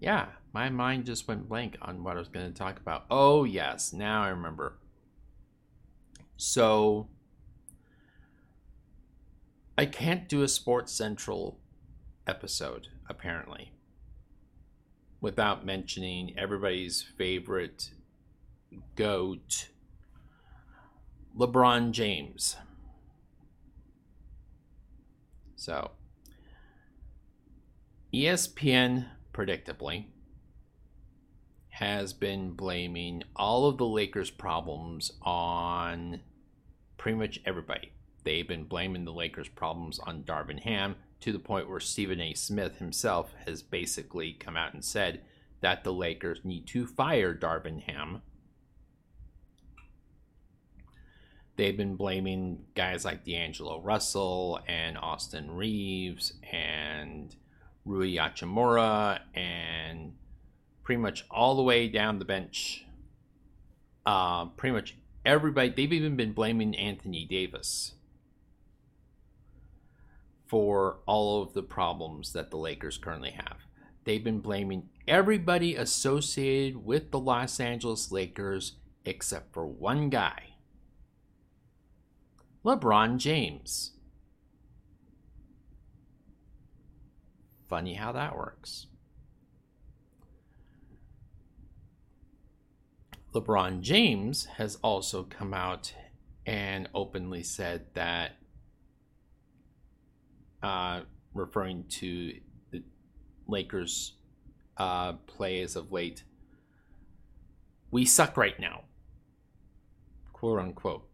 yeah, 0.00 0.26
my 0.52 0.68
mind 0.70 1.06
just 1.06 1.26
went 1.28 1.48
blank 1.48 1.76
on 1.82 2.04
what 2.04 2.16
I 2.16 2.18
was 2.20 2.28
going 2.28 2.46
to 2.52 2.56
talk 2.56 2.78
about. 2.78 3.06
Oh, 3.10 3.44
yes, 3.44 3.92
now 3.92 4.22
I 4.22 4.28
remember. 4.28 4.78
So, 6.36 7.08
I 9.76 9.86
can't 9.86 10.28
do 10.28 10.42
a 10.42 10.48
Sports 10.48 10.92
Central 10.92 11.58
episode, 12.26 12.88
apparently. 13.08 13.72
without 15.20 15.64
mentioning 15.66 16.34
everybody's 16.38 17.02
favorite 17.02 17.90
goat, 18.96 19.68
LeBron 21.36 21.90
James. 21.92 22.56
So, 25.58 25.90
ESPN, 28.14 29.06
predictably, 29.34 30.04
has 31.70 32.12
been 32.12 32.52
blaming 32.52 33.24
all 33.34 33.66
of 33.66 33.76
the 33.76 33.84
Lakers' 33.84 34.30
problems 34.30 35.12
on 35.20 36.20
pretty 36.96 37.18
much 37.18 37.40
everybody. 37.44 37.90
They've 38.22 38.46
been 38.46 38.64
blaming 38.64 39.04
the 39.04 39.12
Lakers' 39.12 39.48
problems 39.48 39.98
on 39.98 40.22
Darvin 40.22 40.60
Ham 40.60 40.94
to 41.20 41.32
the 41.32 41.40
point 41.40 41.68
where 41.68 41.80
Stephen 41.80 42.20
A. 42.20 42.34
Smith 42.34 42.78
himself 42.78 43.34
has 43.44 43.60
basically 43.60 44.34
come 44.34 44.56
out 44.56 44.74
and 44.74 44.84
said 44.84 45.22
that 45.60 45.82
the 45.82 45.92
Lakers 45.92 46.44
need 46.44 46.68
to 46.68 46.86
fire 46.86 47.34
Darvin 47.34 47.82
Ham. 47.82 48.22
They've 51.58 51.76
been 51.76 51.96
blaming 51.96 52.66
guys 52.76 53.04
like 53.04 53.24
D'Angelo 53.24 53.80
Russell 53.80 54.60
and 54.68 54.96
Austin 54.96 55.50
Reaves 55.50 56.34
and 56.52 57.34
Rui 57.84 58.14
Hachimura 58.14 59.18
and 59.34 60.12
pretty 60.84 61.02
much 61.02 61.26
all 61.28 61.56
the 61.56 61.64
way 61.64 61.88
down 61.88 62.20
the 62.20 62.24
bench. 62.24 62.86
Uh, 64.06 64.44
pretty 64.44 64.72
much 64.72 64.98
everybody. 65.26 65.70
They've 65.70 65.92
even 65.92 66.14
been 66.14 66.32
blaming 66.32 66.76
Anthony 66.76 67.24
Davis 67.24 67.94
for 70.46 71.00
all 71.06 71.42
of 71.42 71.54
the 71.54 71.64
problems 71.64 72.34
that 72.34 72.52
the 72.52 72.56
Lakers 72.56 72.98
currently 72.98 73.32
have. 73.32 73.56
They've 74.04 74.22
been 74.22 74.38
blaming 74.38 74.90
everybody 75.08 75.74
associated 75.74 76.84
with 76.84 77.10
the 77.10 77.18
Los 77.18 77.58
Angeles 77.58 78.12
Lakers 78.12 78.76
except 79.04 79.52
for 79.52 79.66
one 79.66 80.08
guy 80.08 80.54
LeBron 82.68 83.16
James. 83.16 83.92
Funny 87.66 87.94
how 87.94 88.12
that 88.12 88.36
works. 88.36 88.88
LeBron 93.34 93.80
James 93.80 94.44
has 94.58 94.76
also 94.82 95.22
come 95.22 95.54
out 95.54 95.94
and 96.44 96.90
openly 96.94 97.42
said 97.42 97.86
that, 97.94 98.32
uh, 100.62 101.00
referring 101.32 101.84
to 101.84 102.34
the 102.70 102.82
Lakers' 103.46 104.12
uh, 104.76 105.14
play 105.26 105.62
as 105.62 105.74
of 105.74 105.90
late, 105.90 106.22
we 107.90 108.04
suck 108.04 108.36
right 108.36 108.60
now, 108.60 108.82
quote 110.34 110.58
unquote. 110.58 111.07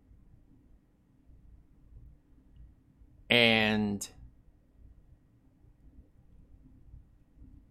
And 3.35 4.09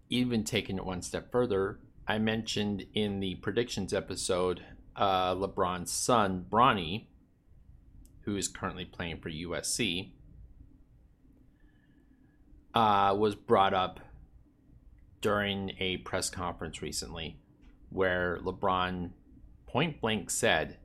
even 0.09 0.43
taking 0.43 0.75
it 0.75 0.85
one 0.85 1.01
step 1.01 1.31
further, 1.31 1.79
I 2.05 2.17
mentioned 2.17 2.85
in 2.93 3.21
the 3.21 3.35
predictions 3.35 3.93
episode 3.93 4.61
uh, 4.97 5.35
LeBron's 5.35 5.89
son, 5.89 6.45
Bronny, 6.51 7.05
who 8.23 8.35
is 8.35 8.49
currently 8.49 8.83
playing 8.83 9.21
for 9.21 9.29
USC, 9.29 10.11
uh, 12.73 13.15
was 13.17 13.33
brought 13.33 13.73
up 13.73 14.01
during 15.21 15.71
a 15.79 15.95
press 15.99 16.29
conference 16.29 16.81
recently 16.81 17.37
where 17.89 18.37
LeBron 18.43 19.11
point 19.65 20.01
blank 20.01 20.29
said 20.29 20.75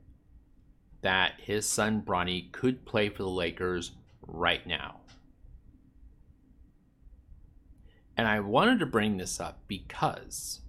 that 1.01 1.33
his 1.41 1.65
son 1.67 2.01
Bronny 2.01 2.49
could 2.53 2.85
play 2.85 3.09
for 3.09 3.23
the 3.23 3.29
Lakers 3.29 3.91
right 4.31 4.65
now. 4.65 5.01
And 8.17 8.27
I 8.27 8.39
wanted 8.41 8.79
to 8.79 8.85
bring 8.85 9.17
this 9.17 9.39
up 9.39 9.59
because 9.67 10.59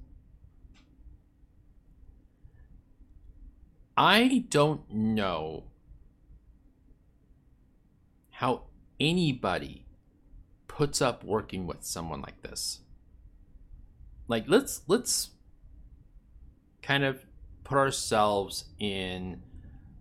I 3.97 4.45
don't 4.49 4.91
know 4.91 5.65
how 8.31 8.63
anybody 8.99 9.85
puts 10.69 11.03
up 11.03 11.25
working 11.25 11.67
with 11.67 11.83
someone 11.83 12.23
like 12.23 12.41
this. 12.43 12.81
Like 14.29 14.45
let's 14.47 14.83
let's 14.87 15.31
kind 16.83 17.05
of 17.05 17.27
put 17.65 17.77
ourselves 17.77 18.65
in 18.79 19.43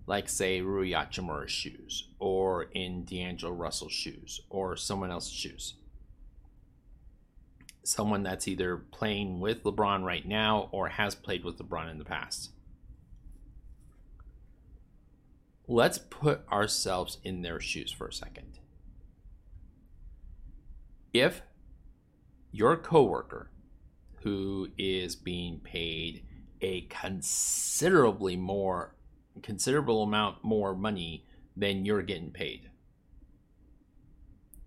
like 0.09 0.27
say 0.27 0.59
Rui 0.59 0.89
Hachimura's 0.89 1.51
shoes 1.51 2.09
or 2.17 2.63
in 2.63 3.05
D'Angelo 3.05 3.53
Russell's 3.53 3.93
shoes 3.93 4.41
or 4.49 4.75
someone 4.75 5.11
else's 5.11 5.31
shoes. 5.31 5.75
Someone 7.83 8.23
that's 8.23 8.47
either 8.47 8.77
playing 8.77 9.39
with 9.39 9.63
LeBron 9.63 10.03
right 10.03 10.27
now 10.27 10.67
or 10.71 10.89
has 10.89 11.15
played 11.15 11.45
with 11.45 11.57
LeBron 11.57 11.91
in 11.91 11.99
the 11.99 12.05
past. 12.05 12.51
let's 15.69 15.99
put 15.99 16.41
ourselves 16.51 17.19
in 17.23 17.43
their 17.43 17.59
shoes 17.59 17.91
for 17.91 18.07
a 18.07 18.13
second. 18.13 18.57
If 21.13 21.43
your 22.51 22.75
coworker 22.75 23.51
who 24.23 24.69
is 24.79 25.15
being 25.15 25.59
paid 25.59 26.25
a 26.59 26.81
considerably 26.89 28.35
more 28.35 28.95
considerable 29.41 30.03
amount 30.03 30.43
more 30.43 30.75
money 30.75 31.25
than 31.55 31.85
you're 31.85 32.01
getting 32.01 32.31
paid. 32.31 32.69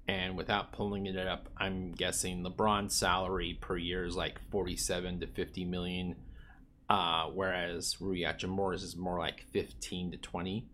And 0.08 0.36
without 0.36 0.72
pulling 0.72 1.06
it 1.06 1.16
up, 1.16 1.48
I'm 1.56 1.92
guessing 1.92 2.44
LeBron's 2.44 2.94
salary 2.94 3.56
per 3.60 3.76
year 3.76 4.04
is 4.04 4.16
like 4.16 4.40
47 4.50 5.20
to 5.20 5.26
50 5.26 5.64
million, 5.64 6.16
uh, 6.90 7.26
whereas 7.26 8.00
Rui 8.00 8.20
Hachimura's 8.20 8.82
is 8.82 8.96
more 8.96 9.18
like 9.18 9.46
15 9.52 10.12
to 10.12 10.16
20. 10.16 10.66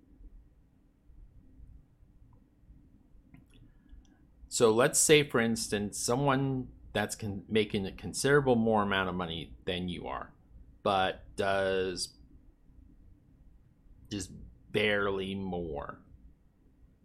So 4.49 4.73
let's 4.73 4.99
say, 4.99 5.23
for 5.23 5.41
instance, 5.41 5.99
someone 5.99 6.69
that's 6.93 7.15
con- 7.15 7.45
making 7.49 7.87
a 7.87 7.93
considerable 7.93 8.57
more 8.57 8.83
amount 8.83 9.09
of 9.09 9.15
money 9.15 9.53
than 9.67 9.89
you 9.89 10.07
are, 10.07 10.33
but 10.83 11.23
does 11.37 12.09
just 14.11 14.31
barely 14.73 15.35
more 15.35 15.99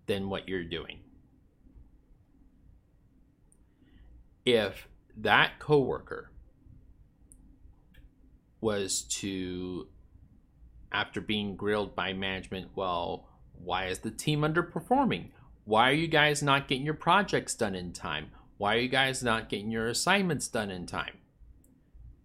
than 0.05 0.29
what 0.29 0.47
you're 0.47 0.63
doing. 0.63 0.99
If 4.45 4.87
that 5.17 5.59
coworker 5.59 6.31
was 8.59 9.03
to, 9.03 9.87
after 10.91 11.21
being 11.21 11.55
grilled 11.55 11.95
by 11.95 12.13
management, 12.13 12.69
well, 12.75 13.29
why 13.53 13.87
is 13.87 13.99
the 13.99 14.11
team 14.11 14.41
underperforming? 14.41 15.29
Why 15.65 15.89
are 15.89 15.93
you 15.93 16.07
guys 16.07 16.43
not 16.43 16.67
getting 16.67 16.85
your 16.85 16.93
projects 16.93 17.55
done 17.55 17.75
in 17.75 17.93
time? 17.93 18.31
Why 18.57 18.75
are 18.75 18.79
you 18.79 18.89
guys 18.89 19.23
not 19.23 19.49
getting 19.49 19.71
your 19.71 19.87
assignments 19.87 20.47
done 20.47 20.69
in 20.69 20.85
time? 20.85 21.17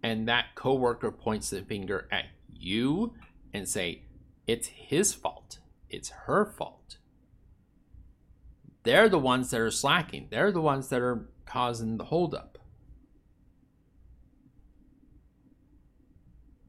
And 0.03 0.27
that 0.27 0.55
coworker 0.55 1.11
points 1.11 1.49
the 1.49 1.61
finger 1.61 2.07
at 2.11 2.25
you 2.53 3.13
and 3.53 3.67
say, 3.67 4.03
it's 4.49 4.67
his 4.67 5.13
fault. 5.13 5.59
It's 5.89 6.09
her 6.25 6.43
fault. 6.45 6.97
They're 8.83 9.09
the 9.09 9.19
ones 9.19 9.51
that 9.51 9.61
are 9.61 9.69
slacking. 9.69 10.27
They're 10.31 10.51
the 10.51 10.61
ones 10.61 10.89
that 10.89 11.01
are 11.01 11.29
causing 11.45 11.97
the 11.97 12.05
holdup. 12.05 12.57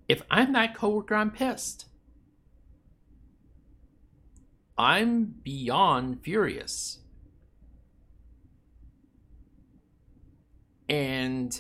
If 0.09 0.23
I'm 0.31 0.53
that 0.53 0.75
coworker, 0.75 1.15
I'm 1.15 1.31
pissed. 1.31 1.87
I'm 4.77 5.35
beyond 5.43 6.23
furious. 6.23 6.99
And 10.89 11.59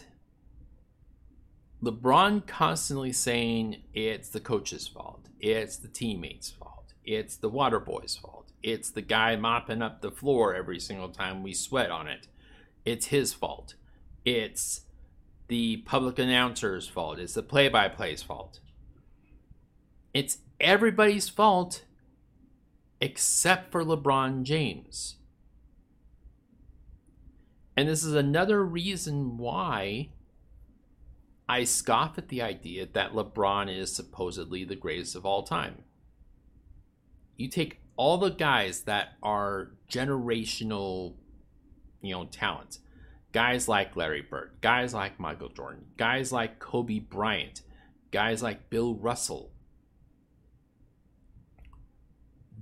LeBron 1.82 2.46
constantly 2.46 3.12
saying 3.12 3.82
it's 3.94 4.28
the 4.28 4.40
coach's 4.40 4.86
fault, 4.86 5.28
it's 5.40 5.76
the 5.76 5.88
teammates' 5.88 6.50
fault, 6.50 6.92
it's 7.04 7.36
the 7.36 7.48
water 7.48 7.80
boy's 7.80 8.16
fault, 8.16 8.52
it's 8.62 8.90
the 8.90 9.02
guy 9.02 9.36
mopping 9.36 9.80
up 9.80 10.00
the 10.00 10.10
floor 10.10 10.54
every 10.54 10.78
single 10.78 11.08
time 11.08 11.42
we 11.42 11.54
sweat 11.54 11.90
on 11.90 12.06
it. 12.06 12.26
It's 12.84 13.06
his 13.06 13.32
fault. 13.32 13.74
It's 14.24 14.82
the 15.48 15.78
public 15.78 16.18
announcer's 16.18 16.86
fault. 16.86 17.18
It's 17.18 17.34
the 17.34 17.42
play 17.42 17.68
by 17.68 17.88
play's 17.88 18.22
fault. 18.22 18.60
It's 20.12 20.38
everybody's 20.58 21.28
fault 21.28 21.84
except 23.00 23.72
for 23.72 23.84
LeBron 23.84 24.42
James. 24.42 25.16
And 27.76 27.88
this 27.88 28.04
is 28.04 28.14
another 28.14 28.64
reason 28.64 29.38
why 29.38 30.10
I 31.50 31.64
scoff 31.64 32.16
at 32.16 32.28
the 32.28 32.42
idea 32.42 32.86
that 32.92 33.10
LeBron 33.10 33.76
is 33.76 33.92
supposedly 33.92 34.62
the 34.62 34.76
greatest 34.76 35.16
of 35.16 35.26
all 35.26 35.42
time. 35.42 35.82
You 37.36 37.48
take 37.48 37.80
all 37.96 38.18
the 38.18 38.30
guys 38.30 38.82
that 38.82 39.14
are 39.20 39.72
generational, 39.90 41.16
you 42.02 42.12
know, 42.12 42.26
talents. 42.26 42.78
Guys 43.32 43.66
like 43.66 43.96
Larry 43.96 44.22
Bird, 44.22 44.58
guys 44.60 44.94
like 44.94 45.18
Michael 45.18 45.48
Jordan, 45.48 45.86
guys 45.96 46.30
like 46.30 46.60
Kobe 46.60 47.00
Bryant, 47.00 47.62
guys 48.12 48.44
like 48.44 48.70
Bill 48.70 48.94
Russell. 48.94 49.50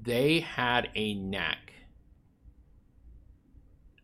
They 0.00 0.40
had 0.40 0.88
a 0.94 1.12
knack 1.12 1.74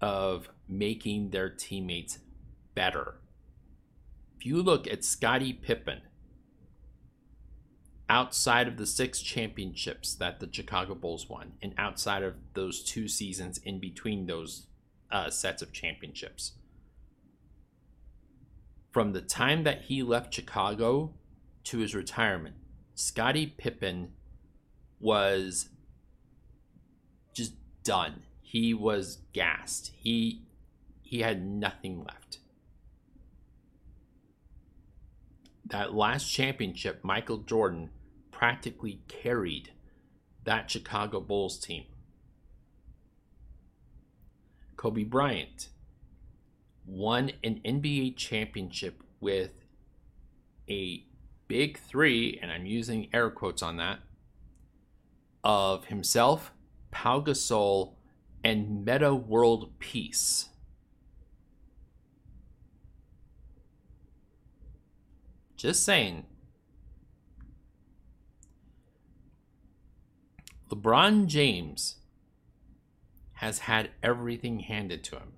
of 0.02 0.50
making 0.68 1.30
their 1.30 1.48
teammates 1.48 2.18
better 2.74 3.14
if 4.44 4.48
you 4.48 4.62
look 4.62 4.86
at 4.86 5.02
Scottie 5.02 5.54
Pippen, 5.54 6.02
outside 8.10 8.68
of 8.68 8.76
the 8.76 8.84
six 8.84 9.22
championships 9.22 10.14
that 10.16 10.38
the 10.38 10.48
Chicago 10.52 10.94
Bulls 10.94 11.30
won, 11.30 11.52
and 11.62 11.72
outside 11.78 12.22
of 12.22 12.34
those 12.52 12.84
two 12.84 13.08
seasons 13.08 13.56
in 13.64 13.80
between 13.80 14.26
those 14.26 14.66
uh, 15.10 15.30
sets 15.30 15.62
of 15.62 15.72
championships, 15.72 16.52
from 18.92 19.14
the 19.14 19.22
time 19.22 19.64
that 19.64 19.84
he 19.84 20.02
left 20.02 20.34
Chicago 20.34 21.14
to 21.64 21.78
his 21.78 21.94
retirement, 21.94 22.56
Scottie 22.94 23.46
Pippen 23.46 24.12
was 25.00 25.70
just 27.32 27.54
done. 27.82 28.24
He 28.42 28.74
was 28.74 29.20
gassed. 29.32 29.90
He 29.96 30.42
he 31.00 31.20
had 31.20 31.42
nothing 31.42 32.04
left. 32.04 32.23
That 35.66 35.94
last 35.94 36.30
championship, 36.30 37.02
Michael 37.02 37.38
Jordan 37.38 37.90
practically 38.30 39.00
carried 39.08 39.70
that 40.44 40.70
Chicago 40.70 41.20
Bulls 41.20 41.58
team. 41.58 41.84
Kobe 44.76 45.04
Bryant 45.04 45.68
won 46.86 47.32
an 47.42 47.60
NBA 47.64 48.16
championship 48.16 49.02
with 49.20 49.64
a 50.68 51.06
big 51.48 51.78
three, 51.78 52.38
and 52.42 52.50
I'm 52.50 52.66
using 52.66 53.08
air 53.12 53.30
quotes 53.30 53.62
on 53.62 53.78
that, 53.78 54.00
of 55.42 55.86
himself, 55.86 56.52
Pau 56.90 57.20
Gasol, 57.20 57.94
and 58.42 58.84
Metta 58.84 59.14
World 59.14 59.78
Peace. 59.78 60.50
Just 65.64 65.82
saying. 65.82 66.26
LeBron 70.70 71.26
James 71.26 72.00
has 73.36 73.60
had 73.60 73.88
everything 74.02 74.58
handed 74.58 75.02
to 75.04 75.16
him. 75.16 75.32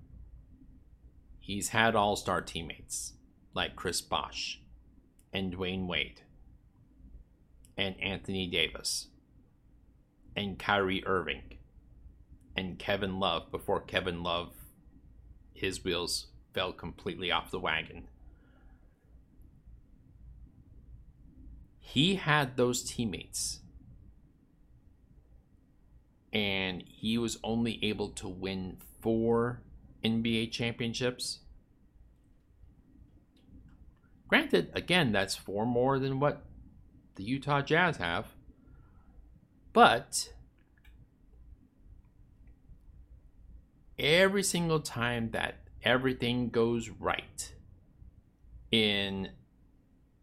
He's 1.39 1.69
had 1.69 1.95
all 1.95 2.17
star 2.17 2.41
teammates 2.41 3.13
like 3.53 3.77
Chris 3.77 4.01
Bosh 4.01 4.59
and 5.31 5.55
Dwyane 5.55 5.87
Wade 5.87 6.23
and 7.77 7.95
Anthony 8.01 8.47
Davis 8.47 9.07
and 10.35 10.59
Kyrie 10.59 11.05
Irving 11.07 11.57
and 12.53 12.77
Kevin 12.77 13.17
Love 13.17 13.49
before 13.49 13.79
Kevin 13.79 14.23
Love, 14.23 14.51
his 15.53 15.85
wheels 15.85 16.27
fell 16.53 16.73
completely 16.73 17.31
off 17.31 17.49
the 17.49 17.61
wagon. 17.61 18.09
He 21.87 22.15
had 22.15 22.57
those 22.57 22.83
teammates 22.83 23.61
and 26.33 26.83
he 26.85 27.17
was 27.17 27.37
only 27.45 27.79
able 27.81 28.09
to 28.09 28.27
win 28.27 28.75
four 28.99 29.61
NBA 30.03 30.51
championships. 30.51 31.39
Granted, 34.27 34.69
again, 34.73 35.13
that's 35.13 35.37
four 35.37 35.65
more 35.65 35.97
than 35.97 36.19
what 36.19 36.43
the 37.15 37.23
Utah 37.23 37.61
Jazz 37.61 37.95
have. 37.97 38.27
But 39.71 40.33
every 43.97 44.43
single 44.43 44.81
time 44.81 45.31
that 45.31 45.59
everything 45.83 46.49
goes 46.49 46.89
right 46.89 47.53
in 48.73 49.29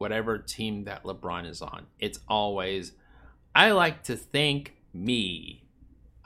whatever 0.05 0.37
team 0.37 0.85
that 0.85 1.03
LeBron 1.03 1.49
is 1.49 1.63
on. 1.63 1.87
It's 1.99 2.21
always, 2.29 2.93
I 3.55 3.71
like 3.71 4.03
to 4.03 4.19
thank 4.19 4.75
me. 4.93 5.65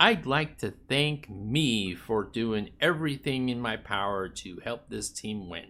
I'd 0.00 0.26
like 0.26 0.58
to 0.58 0.72
thank 0.88 1.30
me 1.30 1.94
for 1.94 2.24
doing 2.24 2.70
everything 2.80 3.48
in 3.48 3.60
my 3.60 3.76
power 3.76 4.28
to 4.28 4.60
help 4.64 4.88
this 4.88 5.10
team 5.10 5.48
win. 5.48 5.66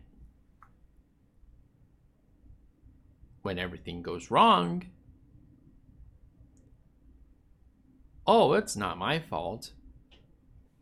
When 3.43 3.59
everything 3.59 4.01
goes 4.01 4.31
wrong, 4.31 4.87
oh, 8.27 8.55
it's 8.55 8.75
not 8.75 8.97
my 8.97 9.19
fault. 9.19 9.73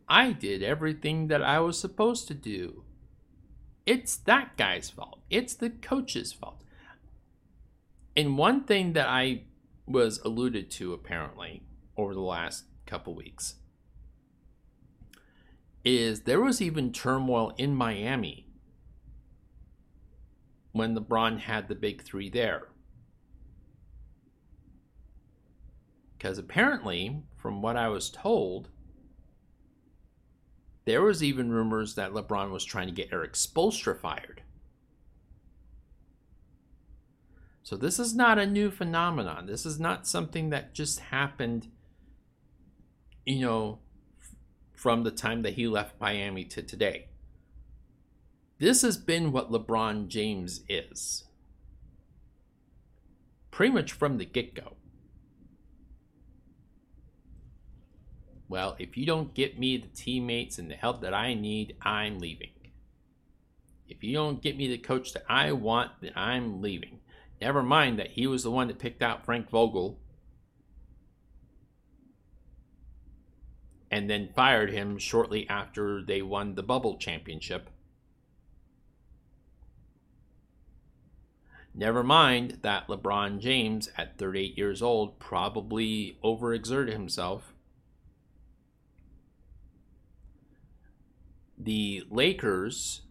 I 0.07 0.31
did 0.31 0.63
everything 0.63 1.27
that 1.27 1.43
I 1.43 1.59
was 1.59 1.77
supposed 1.77 2.29
to 2.29 2.33
do. 2.33 2.85
It's 3.85 4.15
that 4.15 4.55
guy's 4.55 4.89
fault. 4.89 5.19
It's 5.29 5.55
the 5.55 5.71
coach's 5.71 6.31
fault. 6.31 6.63
And 8.17 8.35
one 8.35 8.63
thing 8.63 8.93
that 8.93 9.07
I 9.07 9.43
was 9.85 10.19
alluded 10.25 10.71
to 10.71 10.91
apparently 10.91 11.61
over 11.95 12.15
the 12.15 12.19
last 12.19 12.65
couple 12.87 13.13
weeks 13.13 13.55
is 15.85 16.21
there 16.21 16.41
was 16.41 16.59
even 16.59 16.91
turmoil 16.91 17.53
in 17.57 17.75
Miami 17.75 18.47
when 20.71 20.97
LeBron 20.97 21.41
had 21.41 21.67
the 21.67 21.75
big 21.75 22.01
three 22.01 22.27
there. 22.29 22.69
Because 26.17 26.39
apparently, 26.39 27.21
from 27.35 27.61
what 27.61 27.77
I 27.77 27.87
was 27.87 28.09
told, 28.09 28.69
there 30.85 31.03
was 31.03 31.23
even 31.23 31.51
rumors 31.51 31.93
that 31.93 32.13
LeBron 32.13 32.49
was 32.49 32.65
trying 32.65 32.87
to 32.87 32.93
get 32.93 33.13
Erik 33.13 33.33
Spoelstra 33.33 33.95
fired. 33.95 34.41
So 37.67 37.75
this 37.75 37.99
is 37.99 38.15
not 38.15 38.39
a 38.39 38.45
new 38.45 38.71
phenomenon. 38.71 39.45
This 39.45 39.65
is 39.65 39.77
not 39.77 40.07
something 40.07 40.51
that 40.51 40.73
just 40.73 41.01
happened, 41.01 41.67
you 43.25 43.41
know, 43.41 43.79
from 44.73 45.03
the 45.03 45.11
time 45.11 45.41
that 45.41 45.55
he 45.55 45.67
left 45.67 45.99
Miami 45.99 46.45
to 46.45 46.61
today. 46.61 47.07
This 48.57 48.83
has 48.83 48.95
been 48.95 49.33
what 49.33 49.51
LeBron 49.51 50.07
James 50.07 50.61
is. 50.69 51.25
Pretty 53.51 53.73
much 53.73 53.91
from 53.91 54.17
the 54.17 54.23
get 54.23 54.53
go. 54.55 54.77
Well, 58.47 58.77
if 58.79 58.95
you 58.95 59.05
don't 59.05 59.33
get 59.33 59.59
me 59.59 59.75
the 59.75 59.89
teammates 59.89 60.57
and 60.57 60.71
the 60.71 60.75
help 60.75 61.01
that 61.01 61.13
I 61.13 61.33
need, 61.33 61.75
I'm 61.81 62.19
leaving. 62.19 62.51
If 63.89 64.05
you 64.05 64.13
don't 64.13 64.41
get 64.41 64.55
me 64.55 64.69
the 64.69 64.77
coach 64.77 65.11
that 65.11 65.25
I 65.27 65.51
want, 65.51 65.91
then 65.99 66.13
I'm 66.15 66.61
leaving. 66.61 67.01
Never 67.39 67.61
mind 67.61 67.99
that 67.99 68.11
he 68.11 68.25
was 68.27 68.43
the 68.43 68.51
one 68.51 68.67
that 68.67 68.79
picked 68.79 69.01
out 69.01 69.25
Frank 69.25 69.49
Vogel 69.49 69.99
and 73.91 74.09
then 74.09 74.29
fired 74.35 74.71
him 74.71 74.97
shortly 74.97 75.47
after 75.47 76.01
they 76.01 76.21
won 76.21 76.55
the 76.55 76.63
bubble 76.63 76.97
championship. 76.97 77.69
Never 81.73 82.03
mind 82.03 82.59
that 82.63 82.87
LeBron 82.87 83.39
James, 83.39 83.89
at 83.97 84.17
38 84.17 84.57
years 84.57 84.81
old, 84.81 85.19
probably 85.19 86.17
overexerted 86.23 86.91
himself. 86.91 87.53
The 91.55 92.03
Lakers 92.09 93.01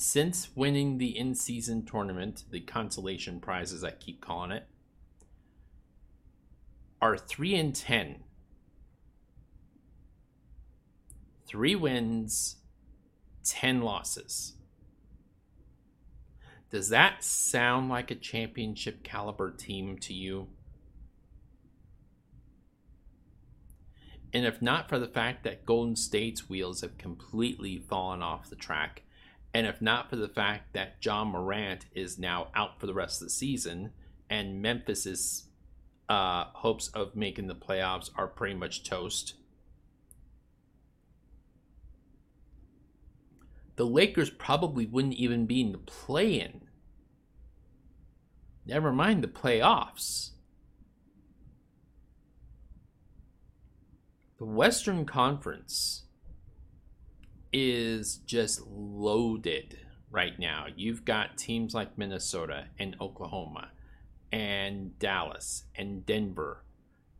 since 0.00 0.48
winning 0.56 0.96
the 0.96 1.18
in 1.18 1.34
season 1.34 1.84
tournament, 1.84 2.44
the 2.50 2.60
consolation 2.60 3.38
prize 3.38 3.70
as 3.70 3.84
I 3.84 3.90
keep 3.90 4.22
calling 4.22 4.50
it, 4.50 4.64
are 7.02 7.18
3 7.18 7.54
and 7.54 7.74
10. 7.74 8.20
Three 11.46 11.74
wins, 11.74 12.56
10 13.44 13.82
losses. 13.82 14.54
Does 16.70 16.88
that 16.88 17.22
sound 17.22 17.90
like 17.90 18.10
a 18.10 18.14
championship 18.14 19.02
caliber 19.02 19.50
team 19.50 19.98
to 19.98 20.14
you? 20.14 20.48
And 24.32 24.46
if 24.46 24.62
not 24.62 24.88
for 24.88 24.98
the 24.98 25.08
fact 25.08 25.44
that 25.44 25.66
Golden 25.66 25.94
State's 25.94 26.48
wheels 26.48 26.80
have 26.80 26.96
completely 26.96 27.76
fallen 27.76 28.22
off 28.22 28.48
the 28.48 28.56
track, 28.56 29.02
And 29.52 29.66
if 29.66 29.82
not 29.82 30.08
for 30.08 30.16
the 30.16 30.28
fact 30.28 30.72
that 30.74 31.04
Ja 31.04 31.24
Morant 31.24 31.86
is 31.92 32.18
now 32.18 32.48
out 32.54 32.78
for 32.78 32.86
the 32.86 32.94
rest 32.94 33.20
of 33.20 33.26
the 33.26 33.32
season 33.32 33.92
and 34.28 34.62
Memphis's 34.62 35.48
uh, 36.08 36.44
hopes 36.52 36.88
of 36.88 37.16
making 37.16 37.48
the 37.48 37.54
playoffs 37.54 38.10
are 38.16 38.28
pretty 38.28 38.54
much 38.54 38.84
toast. 38.84 39.34
The 43.76 43.86
Lakers 43.86 44.30
probably 44.30 44.86
wouldn't 44.86 45.14
even 45.14 45.46
be 45.46 45.62
in 45.62 45.72
the 45.72 45.78
play 45.78 46.40
in. 46.40 46.62
Never 48.66 48.92
mind 48.92 49.24
the 49.24 49.28
playoffs. 49.28 50.30
The 54.38 54.44
Western 54.44 55.06
Conference 55.06 56.04
is 57.52 58.16
just 58.26 58.66
loaded 58.66 59.78
right 60.10 60.38
now. 60.38 60.66
You've 60.74 61.04
got 61.04 61.36
teams 61.36 61.74
like 61.74 61.98
Minnesota 61.98 62.66
and 62.78 62.96
Oklahoma 63.00 63.70
and 64.32 64.98
Dallas 64.98 65.64
and 65.76 66.04
Denver 66.06 66.64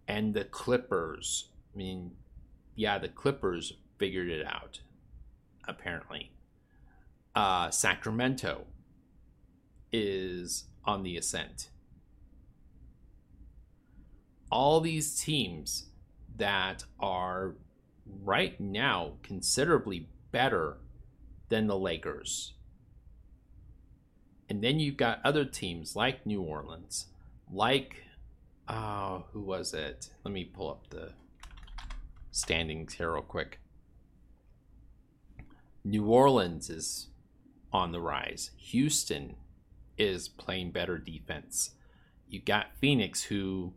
and 0.07 0.35
the 0.35 0.45
Clippers. 0.45 1.49
I 1.75 1.79
mean, 1.79 2.13
yeah, 2.75 2.99
the 2.99 3.09
Clippers 3.09 3.75
figured 3.99 4.29
it 4.29 4.47
out, 4.47 4.81
apparently. 5.67 6.33
Uh, 7.35 7.71
Sacramento 7.71 8.67
is 9.93 10.65
on 10.85 11.03
the 11.03 11.17
ascent. 11.17 11.69
All 14.51 14.81
these 14.81 15.21
teams 15.21 15.87
that 16.37 16.85
are 16.99 17.55
right 18.23 18.59
now 18.61 19.13
considerably 19.23 20.09
better 20.33 20.79
than 21.49 21.67
the 21.67 21.79
Lakers. 21.79 22.55
And 24.49 24.63
then 24.63 24.81
you've 24.81 24.97
got 24.97 25.21
other 25.25 25.45
teams 25.45 25.95
like 25.95 26.27
New 26.27 26.43
Orleans, 26.43 27.07
like 27.53 27.97
uh, 28.67 29.21
who 29.33 29.41
was 29.43 29.75
it? 29.75 30.11
Let 30.25 30.33
me 30.33 30.45
pull 30.45 30.71
up 30.71 30.91
the 30.91 31.13
standings 32.31 32.95
here 32.95 33.13
real 33.13 33.23
quick. 33.23 33.61
New 35.85 36.07
Orleans 36.07 36.69
is 36.69 37.09
on 37.73 37.93
the 37.93 38.01
rise. 38.01 38.51
Houston 38.57 39.37
is 39.97 40.29
playing 40.29 40.73
better 40.73 40.99
defense. 40.99 41.71
You 42.29 42.41
got 42.41 42.77
Phoenix, 42.81 43.23
who, 43.25 43.73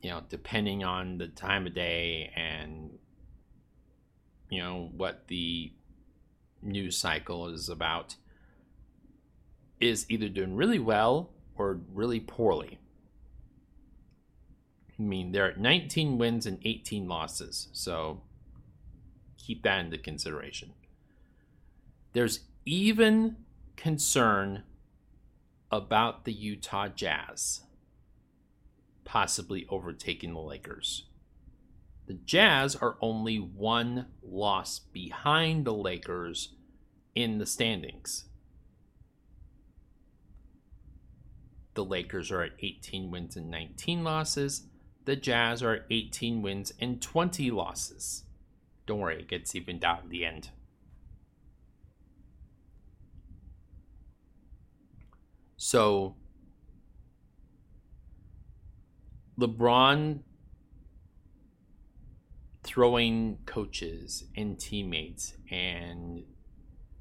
you 0.00 0.10
know, 0.10 0.22
depending 0.28 0.84
on 0.84 1.18
the 1.18 1.28
time 1.28 1.66
of 1.66 1.74
day 1.74 2.32
and, 2.34 2.98
you 4.50 4.62
know, 4.62 4.90
what 4.96 5.28
the 5.28 5.72
news 6.62 6.96
cycle 6.96 7.48
is 7.48 7.68
about, 7.68 8.16
is 9.80 10.06
either 10.08 10.28
doing 10.28 10.56
really 10.56 10.78
well 10.78 11.30
or 11.56 11.80
really 11.92 12.20
poorly. 12.20 12.78
I 14.98 15.02
mean, 15.02 15.32
they're 15.32 15.50
at 15.50 15.60
19 15.60 16.16
wins 16.18 16.46
and 16.46 16.58
18 16.64 17.06
losses, 17.06 17.68
so 17.72 18.22
keep 19.36 19.62
that 19.62 19.84
into 19.84 19.98
consideration. 19.98 20.72
There's 22.12 22.40
even 22.64 23.36
concern 23.76 24.62
about 25.70 26.24
the 26.24 26.32
Utah 26.32 26.88
Jazz 26.88 27.62
possibly 29.04 29.66
overtaking 29.68 30.34
the 30.34 30.40
Lakers. 30.40 31.04
The 32.06 32.14
Jazz 32.14 32.76
are 32.76 32.96
only 33.00 33.36
one 33.38 34.06
loss 34.22 34.78
behind 34.78 35.64
the 35.64 35.74
Lakers 35.74 36.54
in 37.14 37.38
the 37.38 37.46
standings. 37.46 38.26
The 41.74 41.84
Lakers 41.84 42.30
are 42.30 42.42
at 42.42 42.52
18 42.60 43.10
wins 43.10 43.36
and 43.36 43.50
19 43.50 44.04
losses. 44.04 44.68
The 45.04 45.16
Jazz 45.16 45.62
are 45.62 45.74
at 45.74 45.86
18 45.90 46.42
wins 46.42 46.72
and 46.80 47.02
20 47.02 47.50
losses. 47.50 48.24
Don't 48.86 49.00
worry, 49.00 49.20
it 49.20 49.28
gets 49.28 49.54
evened 49.54 49.84
out 49.84 50.04
in 50.04 50.08
the 50.08 50.24
end. 50.24 50.50
So 55.56 56.14
LeBron 59.38 60.20
throwing 62.66 63.38
coaches 63.46 64.24
and 64.36 64.58
teammates 64.58 65.34
and 65.50 66.24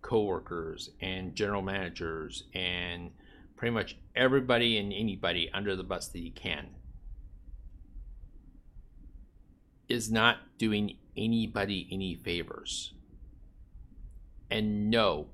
coworkers 0.02 0.92
and 1.02 1.36
general 1.36 1.64
managers 1.64 2.44
and 2.54 3.10
pretty 3.56 3.74
much 3.74 3.98
everybody 4.16 4.78
and 4.78 4.94
anybody 4.94 5.50
under 5.52 5.76
the 5.76 5.84
bus 5.84 6.08
that 6.10 6.20
he 6.20 6.30
can 6.30 6.68
is 9.90 10.12
not 10.12 10.38
doing 10.58 10.98
anybody 11.18 11.88
any 11.92 12.16
favors. 12.16 12.94
And 14.52 14.90
no, 14.92 15.28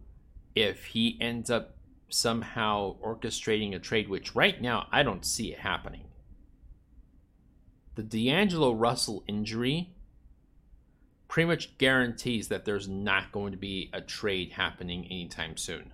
if 0.56 0.86
he 0.86 1.17
ends 1.20 1.50
up 1.50 1.76
somehow 2.10 2.96
orchestrating 3.04 3.76
a 3.76 3.80
trade, 3.80 4.08
which 4.10 4.36
right 4.36 4.62
now 4.62 4.88
I 4.91 5.04
don't 5.04 5.26
see 5.26 5.52
it 5.52 5.60
happening. 5.60 6.06
The 7.96 8.04
D'Angelo 8.04 8.72
Russell 8.72 9.24
injury 9.28 9.94
pretty 11.32 11.48
much 11.48 11.78
guarantees 11.78 12.50
that 12.50 12.65
there's 12.65 12.89
not 12.89 13.32
going 13.32 13.54
to 13.54 13.58
be 13.58 13.89
a 13.94 14.02
trade 14.02 14.52
happening 14.52 15.06
anytime 15.06 15.56
soon. 15.56 15.94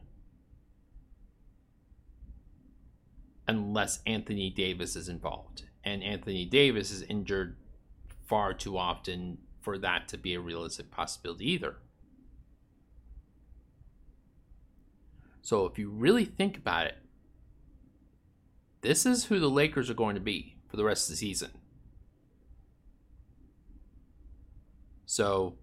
Unless 3.48 4.00
Anthony 4.08 4.50
Davis 4.50 4.96
is 4.96 5.08
involved. 5.08 5.62
And 5.84 6.04
Anthony 6.04 6.44
Davis 6.44 6.90
is 6.90 7.04
injured 7.04 7.56
far 8.26 8.52
too 8.52 8.80
often 8.80 9.38
for 9.62 9.78
that 9.78 10.08
to 10.08 10.18
be 10.18 10.34
a 10.34 10.40
realistic 10.40 10.90
possibility 10.90 11.52
either. 11.52 11.76
So 15.44 15.68
if 15.68 15.78
you 15.78 15.92
really 15.92 16.26
think 16.26 16.58
about 16.58 16.88
it, 16.88 16.98
this 18.82 19.06
is 19.06 19.26
who 19.26 19.40
the 19.40 19.52
Lakers 19.52 19.88
are 19.92 19.94
going 19.94 20.16
to 20.16 20.22
be 20.22 20.56
for 20.68 20.78
the 20.78 20.84
rest 20.84 21.08
of 21.08 21.14
the 21.14 21.18
season. 21.18 21.52
So 25.08 25.56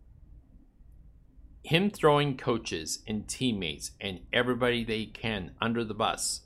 him 1.62 1.90
throwing 1.90 2.36
coaches 2.38 3.00
and 3.06 3.28
teammates 3.28 3.92
and 4.00 4.20
everybody 4.32 4.84
they 4.84 5.04
can 5.04 5.52
under 5.60 5.84
the 5.84 5.94
bus 5.94 6.40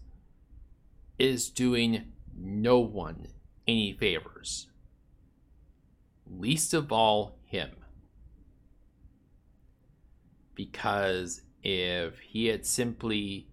is 1.17 1.49
doing 1.49 2.13
no 2.37 2.81
one 2.81 3.29
any 3.69 3.93
favors. 3.93 4.67
Least 6.27 6.75
of 6.75 6.91
all 6.91 7.39
him. 7.45 7.71
Because 10.57 11.43
if 11.63 12.19
he 12.19 12.47
had 12.47 12.67
simply 12.67 13.49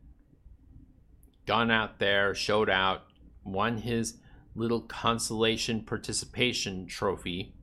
gone 1.46 1.70
out 1.70 2.00
there, 2.00 2.34
showed 2.34 2.70
out, 2.70 3.04
won 3.44 3.78
his 3.78 4.18
little 4.56 4.82
consolation 4.82 5.82
participation 5.82 6.88
trophy, 6.88 7.55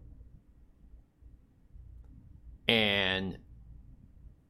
and 2.73 3.37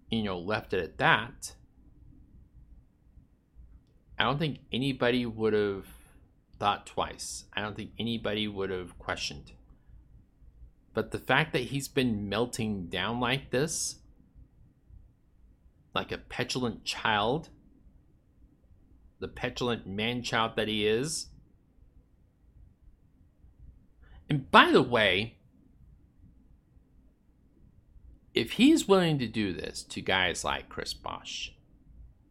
you 0.09 0.23
know 0.23 0.39
left 0.39 0.73
it 0.73 0.81
at 0.81 0.99
that, 0.99 1.55
I 4.17 4.25
don't 4.25 4.39
think 4.39 4.59
anybody 4.73 5.27
would 5.27 5.53
have 5.53 5.87
thought 6.59 6.87
twice. 6.87 7.47
I 7.53 7.61
don't 7.61 7.75
think 7.75 7.91
anybody 7.99 8.47
would 8.47 8.71
have 8.71 8.97
questioned. 8.99 9.53
But 10.95 11.11
the 11.11 11.19
fact 11.19 11.53
that 11.55 11.63
he's 11.63 11.89
been 11.89 12.29
melting 12.29 12.87
down 12.87 13.19
like 13.19 13.51
this 13.51 13.97
like 15.95 16.13
a 16.13 16.19
petulant 16.19 16.85
child, 16.85 17.51
the 19.19 19.29
petulant 19.29 19.87
man 19.87 20.23
child 20.23 20.53
that 20.57 20.69
he 20.69 20.87
is. 20.87 21.27
And 24.31 24.51
by 24.51 24.71
the 24.71 24.83
way, 24.83 25.37
if 28.35 28.53
he's 28.53 28.88
willing 28.88 29.18
to 29.18 29.27
do 29.27 29.53
this 29.53 29.83
to 29.83 30.01
guys 30.01 30.45
like 30.45 30.68
Chris 30.68 30.95
Bosh 30.95 31.55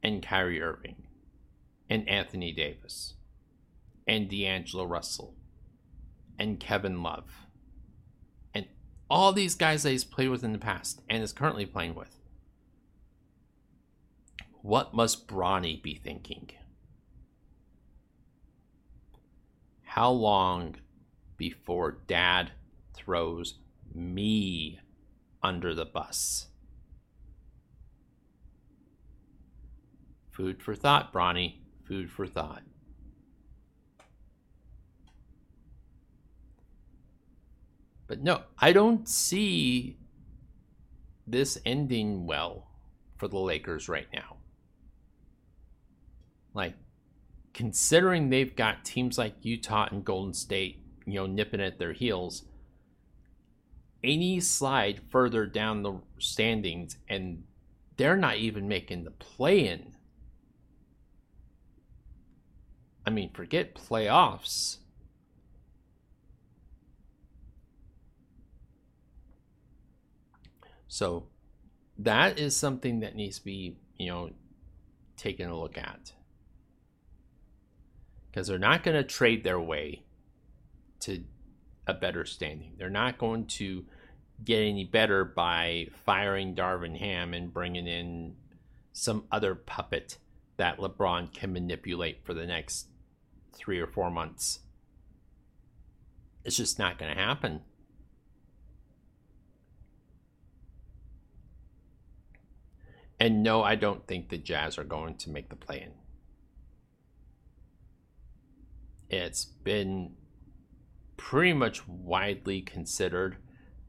and 0.01 0.23
Kyrie 0.23 0.61
Irving 0.61 1.03
and 1.89 2.07
Anthony 2.09 2.51
Davis 2.51 3.13
and 4.07 4.29
D'Angelo 4.29 4.83
Russell 4.85 5.35
and 6.39 6.59
Kevin 6.59 7.03
Love 7.03 7.45
and 8.53 8.65
all 9.09 9.31
these 9.31 9.55
guys 9.55 9.83
that 9.83 9.91
he's 9.91 10.03
played 10.03 10.29
with 10.29 10.43
in 10.43 10.53
the 10.53 10.57
past 10.57 11.01
and 11.07 11.21
is 11.21 11.33
currently 11.33 11.65
playing 11.65 11.93
with, 11.93 12.17
what 14.63 14.93
must 14.93 15.27
Bronny 15.27 15.81
be 15.81 15.95
thinking? 15.95 16.49
How 19.83 20.09
long 20.09 20.77
before 21.37 21.99
dad 22.07 22.51
throws 22.95 23.55
me 23.93 24.79
under 25.43 25.73
the 25.73 25.85
bus? 25.85 26.47
Food 30.31 30.61
for 30.61 30.75
thought, 30.75 31.13
Bronny. 31.13 31.55
Food 31.85 32.09
for 32.09 32.25
thought. 32.25 32.63
But 38.07 38.21
no, 38.21 38.41
I 38.59 38.73
don't 38.73 39.07
see 39.07 39.97
this 41.27 41.57
ending 41.65 42.25
well 42.25 42.67
for 43.17 43.27
the 43.27 43.39
Lakers 43.39 43.87
right 43.87 44.07
now. 44.13 44.37
Like, 46.53 46.75
considering 47.53 48.29
they've 48.29 48.55
got 48.55 48.83
teams 48.83 49.17
like 49.17 49.35
Utah 49.43 49.87
and 49.91 50.03
Golden 50.03 50.33
State, 50.33 50.83
you 51.05 51.13
know, 51.13 51.25
nipping 51.25 51.61
at 51.61 51.79
their 51.79 51.93
heels, 51.93 52.43
any 54.03 54.39
slide 54.39 55.01
further 55.09 55.45
down 55.45 55.83
the 55.83 55.99
standings 56.19 56.97
and 57.07 57.43
they're 57.97 58.17
not 58.17 58.37
even 58.37 58.67
making 58.67 59.03
the 59.03 59.11
play 59.11 59.67
in. 59.67 59.93
I 63.05 63.09
mean, 63.09 63.31
forget 63.33 63.75
playoffs. 63.75 64.77
So 70.87 71.27
that 71.97 72.37
is 72.37 72.55
something 72.55 72.99
that 72.99 73.15
needs 73.15 73.39
to 73.39 73.45
be, 73.45 73.77
you 73.97 74.07
know, 74.07 74.31
taken 75.15 75.49
a 75.49 75.59
look 75.59 75.77
at. 75.77 76.13
Because 78.29 78.47
they're 78.47 78.59
not 78.59 78.83
going 78.83 78.97
to 78.97 79.03
trade 79.03 79.43
their 79.43 79.59
way 79.59 80.03
to 81.01 81.23
a 81.91 81.99
better 81.99 82.25
standing. 82.25 82.73
They're 82.77 82.89
not 82.89 83.17
going 83.17 83.45
to 83.45 83.85
get 84.43 84.59
any 84.59 84.85
better 84.85 85.23
by 85.23 85.87
firing 86.05 86.55
Darvin 86.55 86.97
Ham 86.97 87.33
and 87.33 87.53
bringing 87.53 87.85
in 87.85 88.35
some 88.93 89.25
other 89.31 89.53
puppet 89.53 90.17
that 90.57 90.77
LeBron 90.77 91.33
can 91.33 91.53
manipulate 91.53 92.25
for 92.25 92.33
the 92.33 92.45
next 92.45 92.87
three 93.53 93.79
or 93.79 93.87
four 93.87 94.09
months. 94.09 94.59
It's 96.43 96.57
just 96.57 96.79
not 96.79 96.97
going 96.97 97.15
to 97.15 97.21
happen. 97.21 97.61
And 103.19 103.43
no, 103.43 103.61
I 103.61 103.75
don't 103.75 104.07
think 104.07 104.29
the 104.29 104.37
Jazz 104.39 104.79
are 104.79 104.83
going 104.83 105.15
to 105.17 105.29
make 105.29 105.49
the 105.49 105.55
play 105.55 105.81
in. 105.81 105.91
It's 109.15 109.45
been 109.45 110.15
pretty 111.21 111.53
much 111.53 111.87
widely 111.87 112.61
considered 112.61 113.37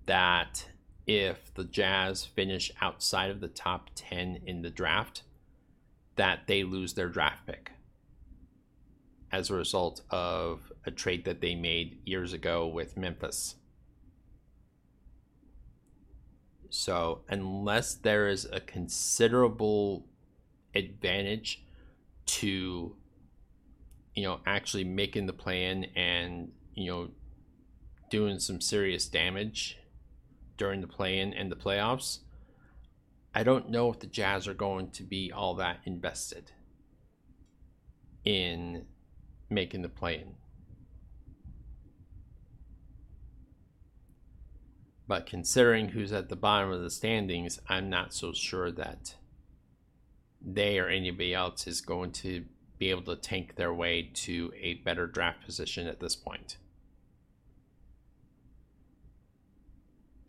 that 0.05 0.69
if 1.07 1.53
the 1.55 1.65
Jazz 1.65 2.27
finish 2.27 2.71
outside 2.81 3.31
of 3.31 3.41
the 3.41 3.49
top 3.49 3.89
10 3.95 4.43
in 4.47 4.61
the 4.61 4.71
draft, 4.71 5.23
that 6.17 6.47
they 6.47 6.63
lose 6.63 6.93
their 6.93 7.09
draft 7.09 7.47
pick 7.47 7.73
as 9.33 9.49
a 9.49 9.55
result 9.55 10.03
of 10.11 10.71
a 10.85 10.91
trade 10.91 11.25
that 11.25 11.41
they 11.41 11.55
made 11.55 11.99
years 12.05 12.35
ago 12.35 12.67
with 12.67 12.99
Memphis. 12.99 13.57
So, 16.69 17.23
unless 17.31 17.95
there 17.95 18.29
is 18.29 18.47
a 18.53 18.61
considerable 18.61 20.07
advantage 20.75 21.65
to, 22.27 22.95
you 24.15 24.23
know, 24.23 24.41
actually 24.47 24.85
making 24.85 25.27
the 25.27 25.33
plan 25.33 25.87
and, 25.97 26.53
you 26.75 26.91
know, 26.91 27.09
doing 28.13 28.39
some 28.39 28.61
serious 28.61 29.07
damage 29.07 29.79
during 30.59 30.83
the 30.83 30.87
play 30.87 31.19
in 31.19 31.33
and 31.33 31.51
the 31.51 31.57
playoffs, 31.57 32.19
I 33.35 33.43
don't 33.43 33.71
know 33.71 33.91
if 33.91 34.01
the 34.01 34.07
Jazz 34.07 34.47
are 34.47 34.53
going 34.53 34.91
to 34.91 35.03
be 35.03 35.33
all 35.33 35.55
that 35.55 35.79
invested 35.87 36.53
in 38.23 38.85
making 39.49 39.81
the 39.81 39.89
play 39.89 40.17
in. 40.17 40.35
But 45.09 45.25
considering 45.25 45.89
who's 45.89 46.13
at 46.13 46.29
the 46.29 46.37
bottom 46.37 46.71
of 46.71 46.83
the 46.83 46.91
standings, 46.91 47.61
I'm 47.67 47.89
not 47.89 48.13
so 48.13 48.35
sure 48.35 48.71
that 48.73 49.15
they 50.39 50.79
or 50.79 50.89
anybody 50.89 51.33
else 51.33 51.67
is 51.67 51.81
going 51.81 52.13
to 52.13 52.45
be 52.77 52.91
able 52.91 53.05
to 53.05 53.17
tank 53.17 53.55
their 53.57 53.73
way 53.73 54.11
to 54.13 54.53
a 54.61 54.75
better 54.75 55.07
draft 55.07 55.47
position 55.47 55.87
at 55.87 56.01
this 56.01 56.15
point. 56.15 56.59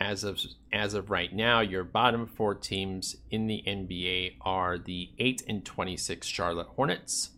As 0.03 0.25
of 0.25 0.37
as 0.73 0.95
of 0.95 1.09
right 1.09 1.33
now, 1.33 1.61
your 1.61 1.85
bottom 1.85 2.27
four 2.27 2.55
teams 2.55 3.15
in 3.31 3.47
the 3.47 3.63
NBA 3.65 4.35
are 4.41 4.77
the 4.77 5.11
8 5.17 5.43
and 5.47 5.63
26 5.63 6.27
Charlotte 6.27 6.67
Hornets, 6.75 7.29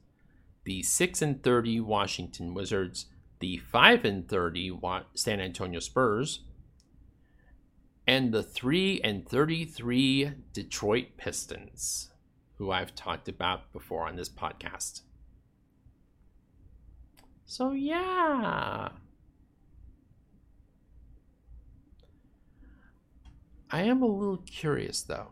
the 0.63 0.82
6 0.82 1.21
and 1.21 1.43
30 1.43 1.80
Washington 1.82 2.56
Wizards, 2.56 3.06
the 3.39 3.58
5 3.58 4.04
and 4.04 4.28
30 4.28 4.80
San 5.13 5.39
Antonio 5.39 5.80
Spurs, 5.80 6.39
and 8.08 8.34
the 8.34 8.41
3 8.41 8.99
and 9.04 9.30
33 9.30 10.32
Detroit 10.51 11.17
Pistons, 11.17 12.10
who 12.56 12.71
I've 12.71 12.95
talked 12.95 13.30
about 13.30 13.71
before 13.73 14.08
on 14.08 14.15
this 14.15 14.30
podcast. 14.30 15.01
So, 17.45 17.73
yeah. 17.73 18.89
I 23.71 23.84
am 23.84 24.01
a 24.01 24.08
little 24.08 24.43
curious 24.45 25.01
though. 25.01 25.30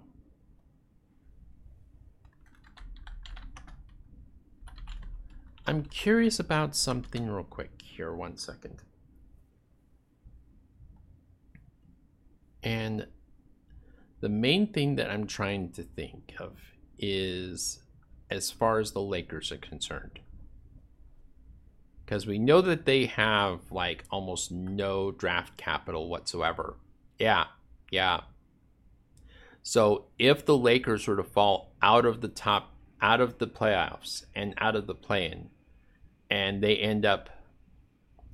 I'm 5.66 5.84
curious 5.86 6.40
about 6.40 6.76
something 6.76 7.30
real 7.30 7.44
quick 7.44 7.82
here, 7.82 8.14
one 8.14 8.38
second. 8.38 8.82
And 12.62 13.08
the 14.20 14.30
main 14.30 14.68
thing 14.68 14.96
that 14.96 15.10
I'm 15.10 15.26
trying 15.26 15.72
to 15.72 15.84
think 15.84 16.34
of 16.40 16.58
is 16.98 17.80
as 18.30 18.52
far 18.52 18.80
as 18.80 18.92
the 18.92 19.02
Lakers 19.02 19.52
are 19.52 19.58
concerned. 19.58 20.20
Because 22.06 22.28
we 22.28 22.40
know 22.40 22.62
that 22.62 22.86
they 22.86 23.06
have 23.06 23.72
like 23.72 24.04
almost 24.12 24.52
no 24.52 25.12
draft 25.12 25.56
capital 25.56 26.10
whatsoever. 26.10 26.76
Yeah, 27.20 27.46
yeah. 27.94 28.22
So 29.62 30.06
if 30.18 30.48
the 30.48 30.58
Lakers 30.58 31.08
were 31.08 31.16
to 31.16 31.24
fall 31.24 31.76
out 31.80 32.08
of 32.08 32.22
the 32.22 32.28
top, 32.28 32.74
out 33.00 33.22
of 33.22 33.38
the 33.38 33.46
playoffs 33.46 34.26
and 34.34 34.56
out 34.58 34.76
of 34.76 34.88
the 34.88 34.96
play 34.96 35.28
in, 35.32 35.52
and 36.28 36.64
they 36.64 36.76
end 36.78 37.06
up, 37.06 37.30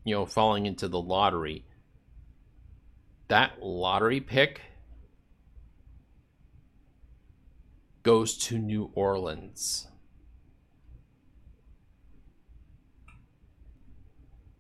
you 0.06 0.16
know, 0.16 0.26
falling 0.26 0.66
into 0.66 0.88
the 0.88 1.02
lottery, 1.02 1.66
that 3.28 3.62
lottery 3.62 4.22
pick 4.22 4.62
goes 8.02 8.38
to 8.38 8.58
New 8.58 8.92
Orleans. 8.96 9.90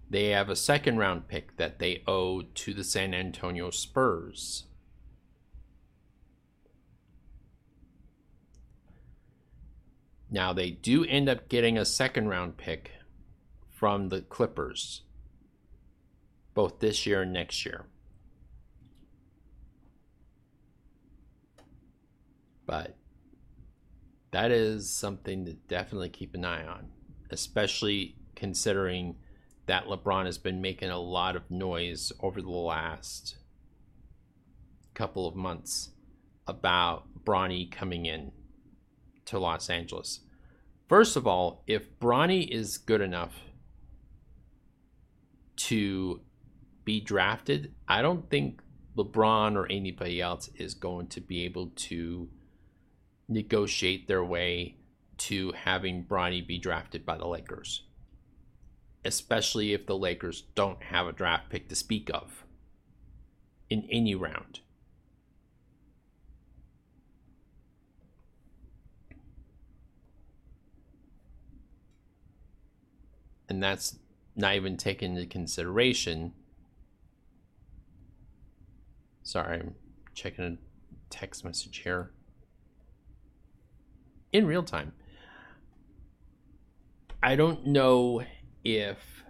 They 0.09 0.31
have 0.31 0.49
a 0.49 0.57
second 0.57 0.97
round 0.97 1.29
pick 1.29 1.55
that 1.55 1.79
they 1.79 2.03
owe 2.05 2.41
to 2.41 2.73
the 2.73 2.83
San 2.83 3.13
Antonio 3.13 3.69
Spurs. 3.69 4.65
Now, 10.31 10.53
they 10.53 10.71
do 10.71 11.03
end 11.05 11.27
up 11.27 11.49
getting 11.49 11.77
a 11.77 11.85
second 11.85 12.27
round 12.27 12.57
pick 12.57 12.91
from 13.69 14.09
the 14.09 14.21
Clippers, 14.21 15.03
both 16.53 16.79
this 16.79 17.05
year 17.05 17.23
and 17.23 17.33
next 17.33 17.65
year. 17.65 17.85
But 22.65 22.95
that 24.31 24.51
is 24.51 24.91
something 24.91 25.45
to 25.45 25.53
definitely 25.53 26.09
keep 26.09 26.35
an 26.35 26.45
eye 26.45 26.65
on, 26.65 26.89
especially 27.31 28.15
considering 28.35 29.15
that 29.65 29.85
LeBron 29.85 30.25
has 30.25 30.37
been 30.37 30.61
making 30.61 30.89
a 30.89 30.99
lot 30.99 31.35
of 31.35 31.49
noise 31.49 32.11
over 32.21 32.41
the 32.41 32.49
last 32.49 33.37
couple 34.93 35.27
of 35.27 35.35
months 35.35 35.91
about 36.45 37.23
Bronny 37.23 37.71
coming 37.71 38.05
in 38.05 38.31
to 39.29 39.39
Los 39.39 39.69
Angeles. 39.69 40.21
First 40.87 41.15
of 41.15 41.27
all, 41.27 41.63
if 41.67 41.99
Bronny 41.99 42.47
is 42.47 42.77
good 42.77 43.01
enough 43.01 43.33
to 45.55 46.21
be 46.83 46.99
drafted, 46.99 47.73
I 47.87 48.01
don't 48.01 48.29
think 48.29 48.61
LeBron 48.97 49.55
or 49.55 49.67
anybody 49.71 50.19
else 50.19 50.49
is 50.55 50.73
going 50.73 51.07
to 51.07 51.21
be 51.21 51.45
able 51.45 51.67
to 51.75 52.27
negotiate 53.27 54.07
their 54.07 54.23
way 54.23 54.77
to 55.17 55.51
having 55.51 56.05
Bronny 56.05 56.45
be 56.45 56.57
drafted 56.57 57.05
by 57.05 57.17
the 57.17 57.27
Lakers, 57.27 57.83
especially 59.05 59.73
if 59.73 59.85
the 59.85 59.97
Lakers 59.97 60.41
don't 60.55 60.81
have 60.81 61.05
a 61.05 61.13
draft 61.13 61.49
pick 61.49 61.69
to 61.69 61.75
speak 61.75 62.09
of 62.11 62.45
in 63.69 63.87
any 63.91 64.15
round. 64.15 64.61
And 73.49 73.61
that's 73.61 73.97
not 74.35 74.55
even 74.55 74.77
taken 74.77 75.17
into 75.17 75.27
consideration. 75.27 76.33
Sorry, 79.23 79.59
I'm 79.59 79.75
checking 80.13 80.45
a 80.45 80.57
text 81.09 81.43
message 81.43 81.79
here 81.79 82.11
in 84.31 84.45
real 84.45 84.63
time. 84.63 84.93
I 87.21 87.35
don't 87.35 87.67
know 87.67 88.23
if 88.63 89.23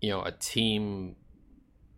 you 0.00 0.10
know 0.10 0.22
a 0.22 0.32
team 0.32 1.16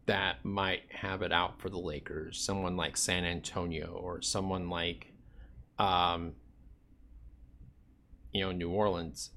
that 0.06 0.44
might 0.44 0.82
have 0.90 1.22
it 1.22 1.32
out 1.32 1.60
for 1.60 1.68
the 1.68 1.78
Lakers, 1.78 2.38
someone 2.38 2.76
like 2.76 2.96
San 2.96 3.24
Antonio 3.24 3.98
or 4.00 4.20
someone 4.20 4.68
like 4.68 5.12
um 5.78 6.34
you 8.36 8.44
know 8.44 8.52
New 8.52 8.70
Orleans 8.70 9.30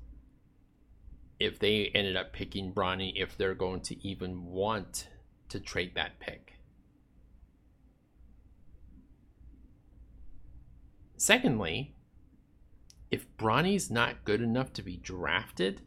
if 1.40 1.58
they 1.58 1.90
ended 1.96 2.18
up 2.18 2.34
picking 2.34 2.74
Bronny 2.74 3.14
if 3.16 3.38
they're 3.38 3.56
going 3.56 3.82
to 3.82 4.08
even 4.08 4.46
want 4.46 5.08
to 5.48 5.60
trade 5.60 5.96
that 5.96 6.20
pick. 6.20 6.54
Secondly, 11.16 11.96
if 13.10 13.26
Bronny's 13.38 13.90
not 13.90 14.26
good 14.26 14.42
enough 14.42 14.74
to 14.74 14.84
be 14.84 14.98
drafted, 14.98 15.82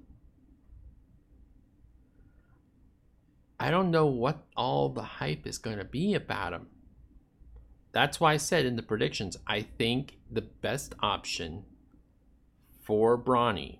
I 3.61 3.71
don't 3.71 3.91
know 3.91 4.07
what 4.07 4.45
all 4.57 4.89
the 4.89 5.03
hype 5.03 5.47
is 5.47 5.59
going 5.59 5.79
to 5.79 5.85
be 5.85 6.15
about 6.15 6.53
him. 6.53 6.67
That's 7.93 8.19
why 8.19 8.33
I 8.33 8.39
said 8.39 8.65
in 8.65 8.77
the 8.77 8.83
predictions, 8.83 9.37
I 9.47 9.61
think 9.63 10.17
the 10.31 10.41
best 10.41 10.95
option 11.01 11.65
for 12.83 13.17
Bronny, 13.17 13.79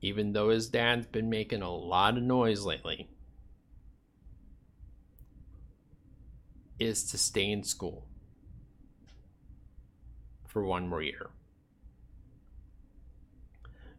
even 0.00 0.32
though 0.32 0.50
his 0.50 0.68
dad's 0.68 1.06
been 1.06 1.30
making 1.30 1.62
a 1.62 1.74
lot 1.74 2.16
of 2.16 2.22
noise 2.22 2.62
lately, 2.62 3.08
is 6.78 7.04
to 7.10 7.18
stay 7.18 7.50
in 7.50 7.62
school 7.62 8.06
for 10.46 10.64
one 10.64 10.86
more 10.88 11.02
year. 11.02 11.30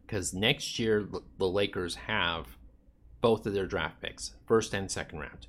Because 0.02 0.32
next 0.32 0.78
year, 0.78 1.08
the 1.38 1.48
Lakers 1.48 1.96
have 1.96 2.56
both 3.20 3.44
of 3.44 3.54
their 3.54 3.66
draft 3.66 4.00
picks, 4.00 4.32
first 4.46 4.72
and 4.72 4.88
second 4.88 5.18
round. 5.18 5.48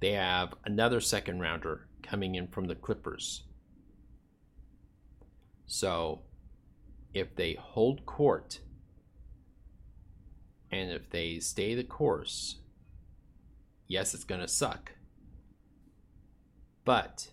They 0.00 0.12
have 0.12 0.54
another 0.64 1.00
second 1.00 1.40
rounder 1.40 1.86
coming 2.02 2.34
in 2.34 2.48
from 2.48 2.66
the 2.66 2.74
Clippers. 2.74 3.44
So, 5.66 6.20
if 7.16 7.34
they 7.34 7.54
hold 7.54 8.04
court 8.04 8.60
and 10.70 10.90
if 10.90 11.08
they 11.08 11.38
stay 11.38 11.74
the 11.74 11.82
course, 11.82 12.56
yes, 13.88 14.12
it's 14.12 14.24
going 14.24 14.42
to 14.42 14.48
suck. 14.48 14.92
But 16.84 17.30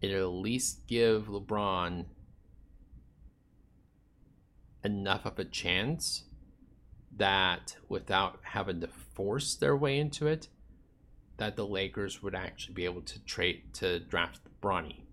it'll 0.00 0.38
at 0.38 0.42
least 0.42 0.86
give 0.86 1.26
LeBron 1.26 2.04
enough 4.84 5.26
of 5.26 5.38
a 5.40 5.44
chance 5.44 6.24
that 7.16 7.76
without 7.88 8.38
having 8.42 8.80
to 8.80 8.86
force 8.86 9.56
their 9.56 9.76
way 9.76 9.98
into 9.98 10.28
it, 10.28 10.46
that 11.38 11.56
the 11.56 11.66
Lakers 11.66 12.22
would 12.22 12.34
actually 12.34 12.74
be 12.74 12.84
able 12.84 13.02
to 13.02 13.18
trade 13.24 13.74
to 13.74 13.98
draft 13.98 14.40
Bronny. 14.62 15.07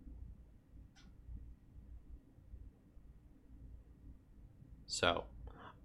So, 4.95 5.25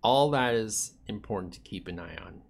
all 0.05 0.31
that 0.31 0.55
is 0.55 0.93
important 1.09 1.53
to 1.55 1.61
keep 1.61 1.89
an 1.89 1.99
eye 1.99 2.17
on. 2.25 2.43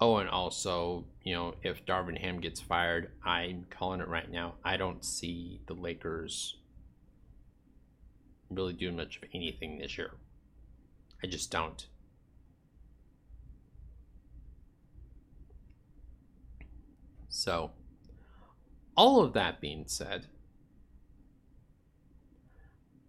Oh, 0.00 0.16
and 0.16 0.30
also, 0.30 1.04
you 1.22 1.34
know, 1.34 1.56
if 1.62 1.84
Darvin 1.84 2.16
Ham 2.16 2.40
gets 2.40 2.58
fired, 2.58 3.10
I'm 3.22 3.66
calling 3.68 4.00
it 4.00 4.08
right 4.08 4.30
now. 4.30 4.54
I 4.64 4.78
don't 4.78 5.04
see 5.04 5.60
the 5.66 5.74
Lakers 5.74 6.56
really 8.48 8.72
doing 8.72 8.96
much 8.96 9.18
of 9.18 9.24
anything 9.34 9.76
this 9.76 9.98
year. 9.98 10.12
I 11.22 11.26
just 11.26 11.50
don't. 11.50 11.86
So, 17.28 17.72
all 18.96 19.22
of 19.22 19.34
that 19.34 19.60
being 19.60 19.84
said, 19.86 20.28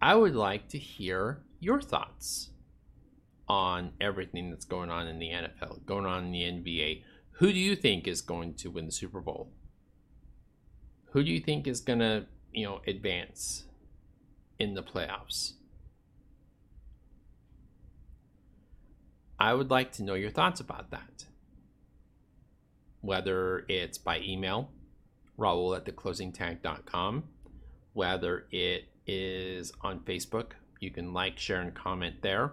I 0.02 0.16
would 0.16 0.34
like 0.34 0.68
to 0.70 0.78
hear 0.78 1.44
your 1.60 1.80
thoughts 1.80 2.50
on 3.46 3.92
everything 4.00 4.50
that's 4.50 4.64
going 4.64 4.90
on 4.90 5.06
in 5.06 5.20
the 5.20 5.28
NFL, 5.28 5.86
going 5.86 6.06
on 6.06 6.24
in 6.24 6.32
the 6.32 6.42
NBA. 6.42 7.04
Who 7.36 7.52
do 7.52 7.58
you 7.58 7.76
think 7.76 8.08
is 8.08 8.20
going 8.20 8.54
to 8.54 8.68
win 8.68 8.86
the 8.86 8.92
Super 8.92 9.20
Bowl? 9.20 9.52
Who 11.12 11.22
do 11.22 11.30
you 11.30 11.38
think 11.38 11.68
is 11.68 11.80
going 11.80 12.00
to, 12.00 12.26
you 12.52 12.64
know, 12.64 12.80
advance 12.84 13.64
in 14.58 14.74
the 14.74 14.82
playoffs? 14.82 15.52
I 19.38 19.54
would 19.54 19.70
like 19.70 19.92
to 19.92 20.02
know 20.02 20.14
your 20.14 20.30
thoughts 20.30 20.58
about 20.58 20.90
that. 20.90 21.26
Whether 23.02 23.66
it's 23.68 23.98
by 23.98 24.18
email, 24.18 24.70
Raul 25.38 25.76
at 25.76 25.84
theclosingtag.com, 25.84 27.24
whether 27.92 28.46
it 28.50 28.91
is 29.06 29.72
on 29.82 30.00
Facebook, 30.00 30.52
you 30.80 30.90
can 30.90 31.12
like, 31.12 31.38
share, 31.38 31.60
and 31.60 31.74
comment 31.74 32.16
there 32.22 32.52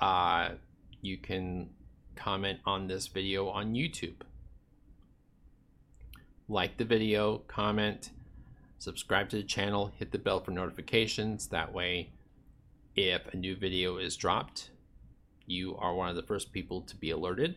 uh, 0.00 0.50
you 1.00 1.16
can 1.16 1.70
comment 2.14 2.58
on 2.64 2.86
this 2.86 3.06
video 3.06 3.48
on 3.48 3.74
YouTube. 3.74 4.22
Like 6.48 6.76
the 6.76 6.84
video, 6.84 7.38
comment, 7.48 8.10
subscribe 8.78 9.28
to 9.30 9.36
the 9.36 9.42
channel, 9.42 9.92
hit 9.98 10.12
the 10.12 10.18
bell 10.18 10.40
for 10.40 10.50
notifications. 10.50 11.48
That 11.48 11.72
way, 11.72 12.10
if 12.94 13.26
a 13.32 13.36
new 13.36 13.56
video 13.56 13.98
is 13.98 14.16
dropped, 14.16 14.70
you 15.46 15.76
are 15.76 15.94
one 15.94 16.08
of 16.08 16.16
the 16.16 16.22
first 16.22 16.52
people 16.52 16.82
to 16.82 16.96
be 16.96 17.10
alerted. 17.10 17.56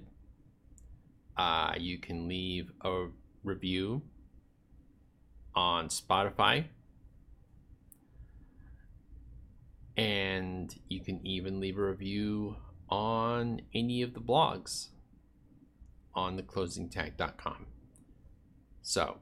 Uh, 1.38 1.74
you 1.78 1.97
can 1.97 2.28
leave 2.28 2.72
a 2.82 3.07
review 3.43 4.01
on 5.55 5.88
Spotify 5.88 6.65
And 10.00 10.74
you 10.88 11.02
can 11.02 11.20
even 11.28 11.60
leave 11.60 11.78
a 11.78 11.84
review 11.84 12.56
on 12.88 13.60
any 13.74 14.02
of 14.02 14.14
the 14.14 14.22
blogs 14.22 14.88
on 16.16 16.39
theclosingtag.com. 16.39 17.66
So, 18.82 19.18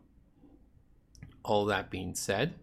all 1.43 1.65
that 1.65 1.89
being 1.89 2.13
said, 2.13 2.53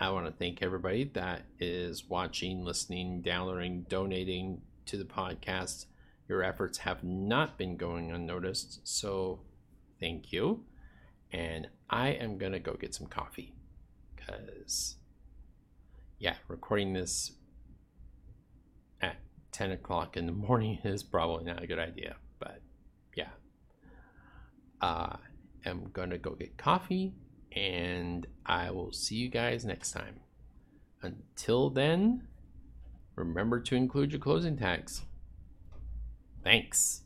I 0.00 0.10
want 0.10 0.26
to 0.26 0.32
thank 0.32 0.60
everybody 0.60 1.04
that 1.14 1.42
is 1.60 2.08
watching, 2.08 2.64
listening, 2.64 3.20
downloading, 3.20 3.86
donating 3.88 4.62
to 4.86 4.96
the 4.96 5.04
podcast. 5.04 5.86
Your 6.28 6.42
efforts 6.42 6.78
have 6.78 7.04
not 7.04 7.58
been 7.58 7.76
going 7.76 8.10
unnoticed, 8.10 8.80
so 8.82 9.38
thank 10.00 10.32
you. 10.32 10.64
And 11.30 11.68
I 11.88 12.08
am 12.08 12.38
going 12.38 12.52
to 12.54 12.58
go 12.58 12.72
get 12.72 12.92
some 12.92 13.06
coffee 13.06 13.54
because 14.16 14.96
yeah, 16.20 16.34
recording 16.48 16.92
this 16.92 17.32
at 19.00 19.16
10 19.52 19.72
o'clock 19.72 20.16
in 20.16 20.26
the 20.26 20.32
morning 20.32 20.78
is 20.84 21.02
probably 21.02 21.44
not 21.44 21.62
a 21.62 21.66
good 21.66 21.80
idea. 21.80 22.16
But 22.38 22.60
yeah, 23.16 23.30
uh, 24.80 25.16
I'm 25.66 25.90
to 26.10 26.18
go 26.18 26.32
get 26.32 26.56
coffee 26.56 27.14
and 27.52 28.26
I 28.46 28.70
will 28.70 28.92
see 28.92 29.16
you 29.16 29.28
guys 29.28 29.64
next 29.64 29.92
time. 29.92 30.20
Until 31.02 31.70
then, 31.70 32.28
remember 33.16 33.58
to 33.60 33.74
include 33.74 34.12
your 34.12 34.20
closing 34.20 34.56
tags. 34.56 35.02
Thanks. 36.44 37.02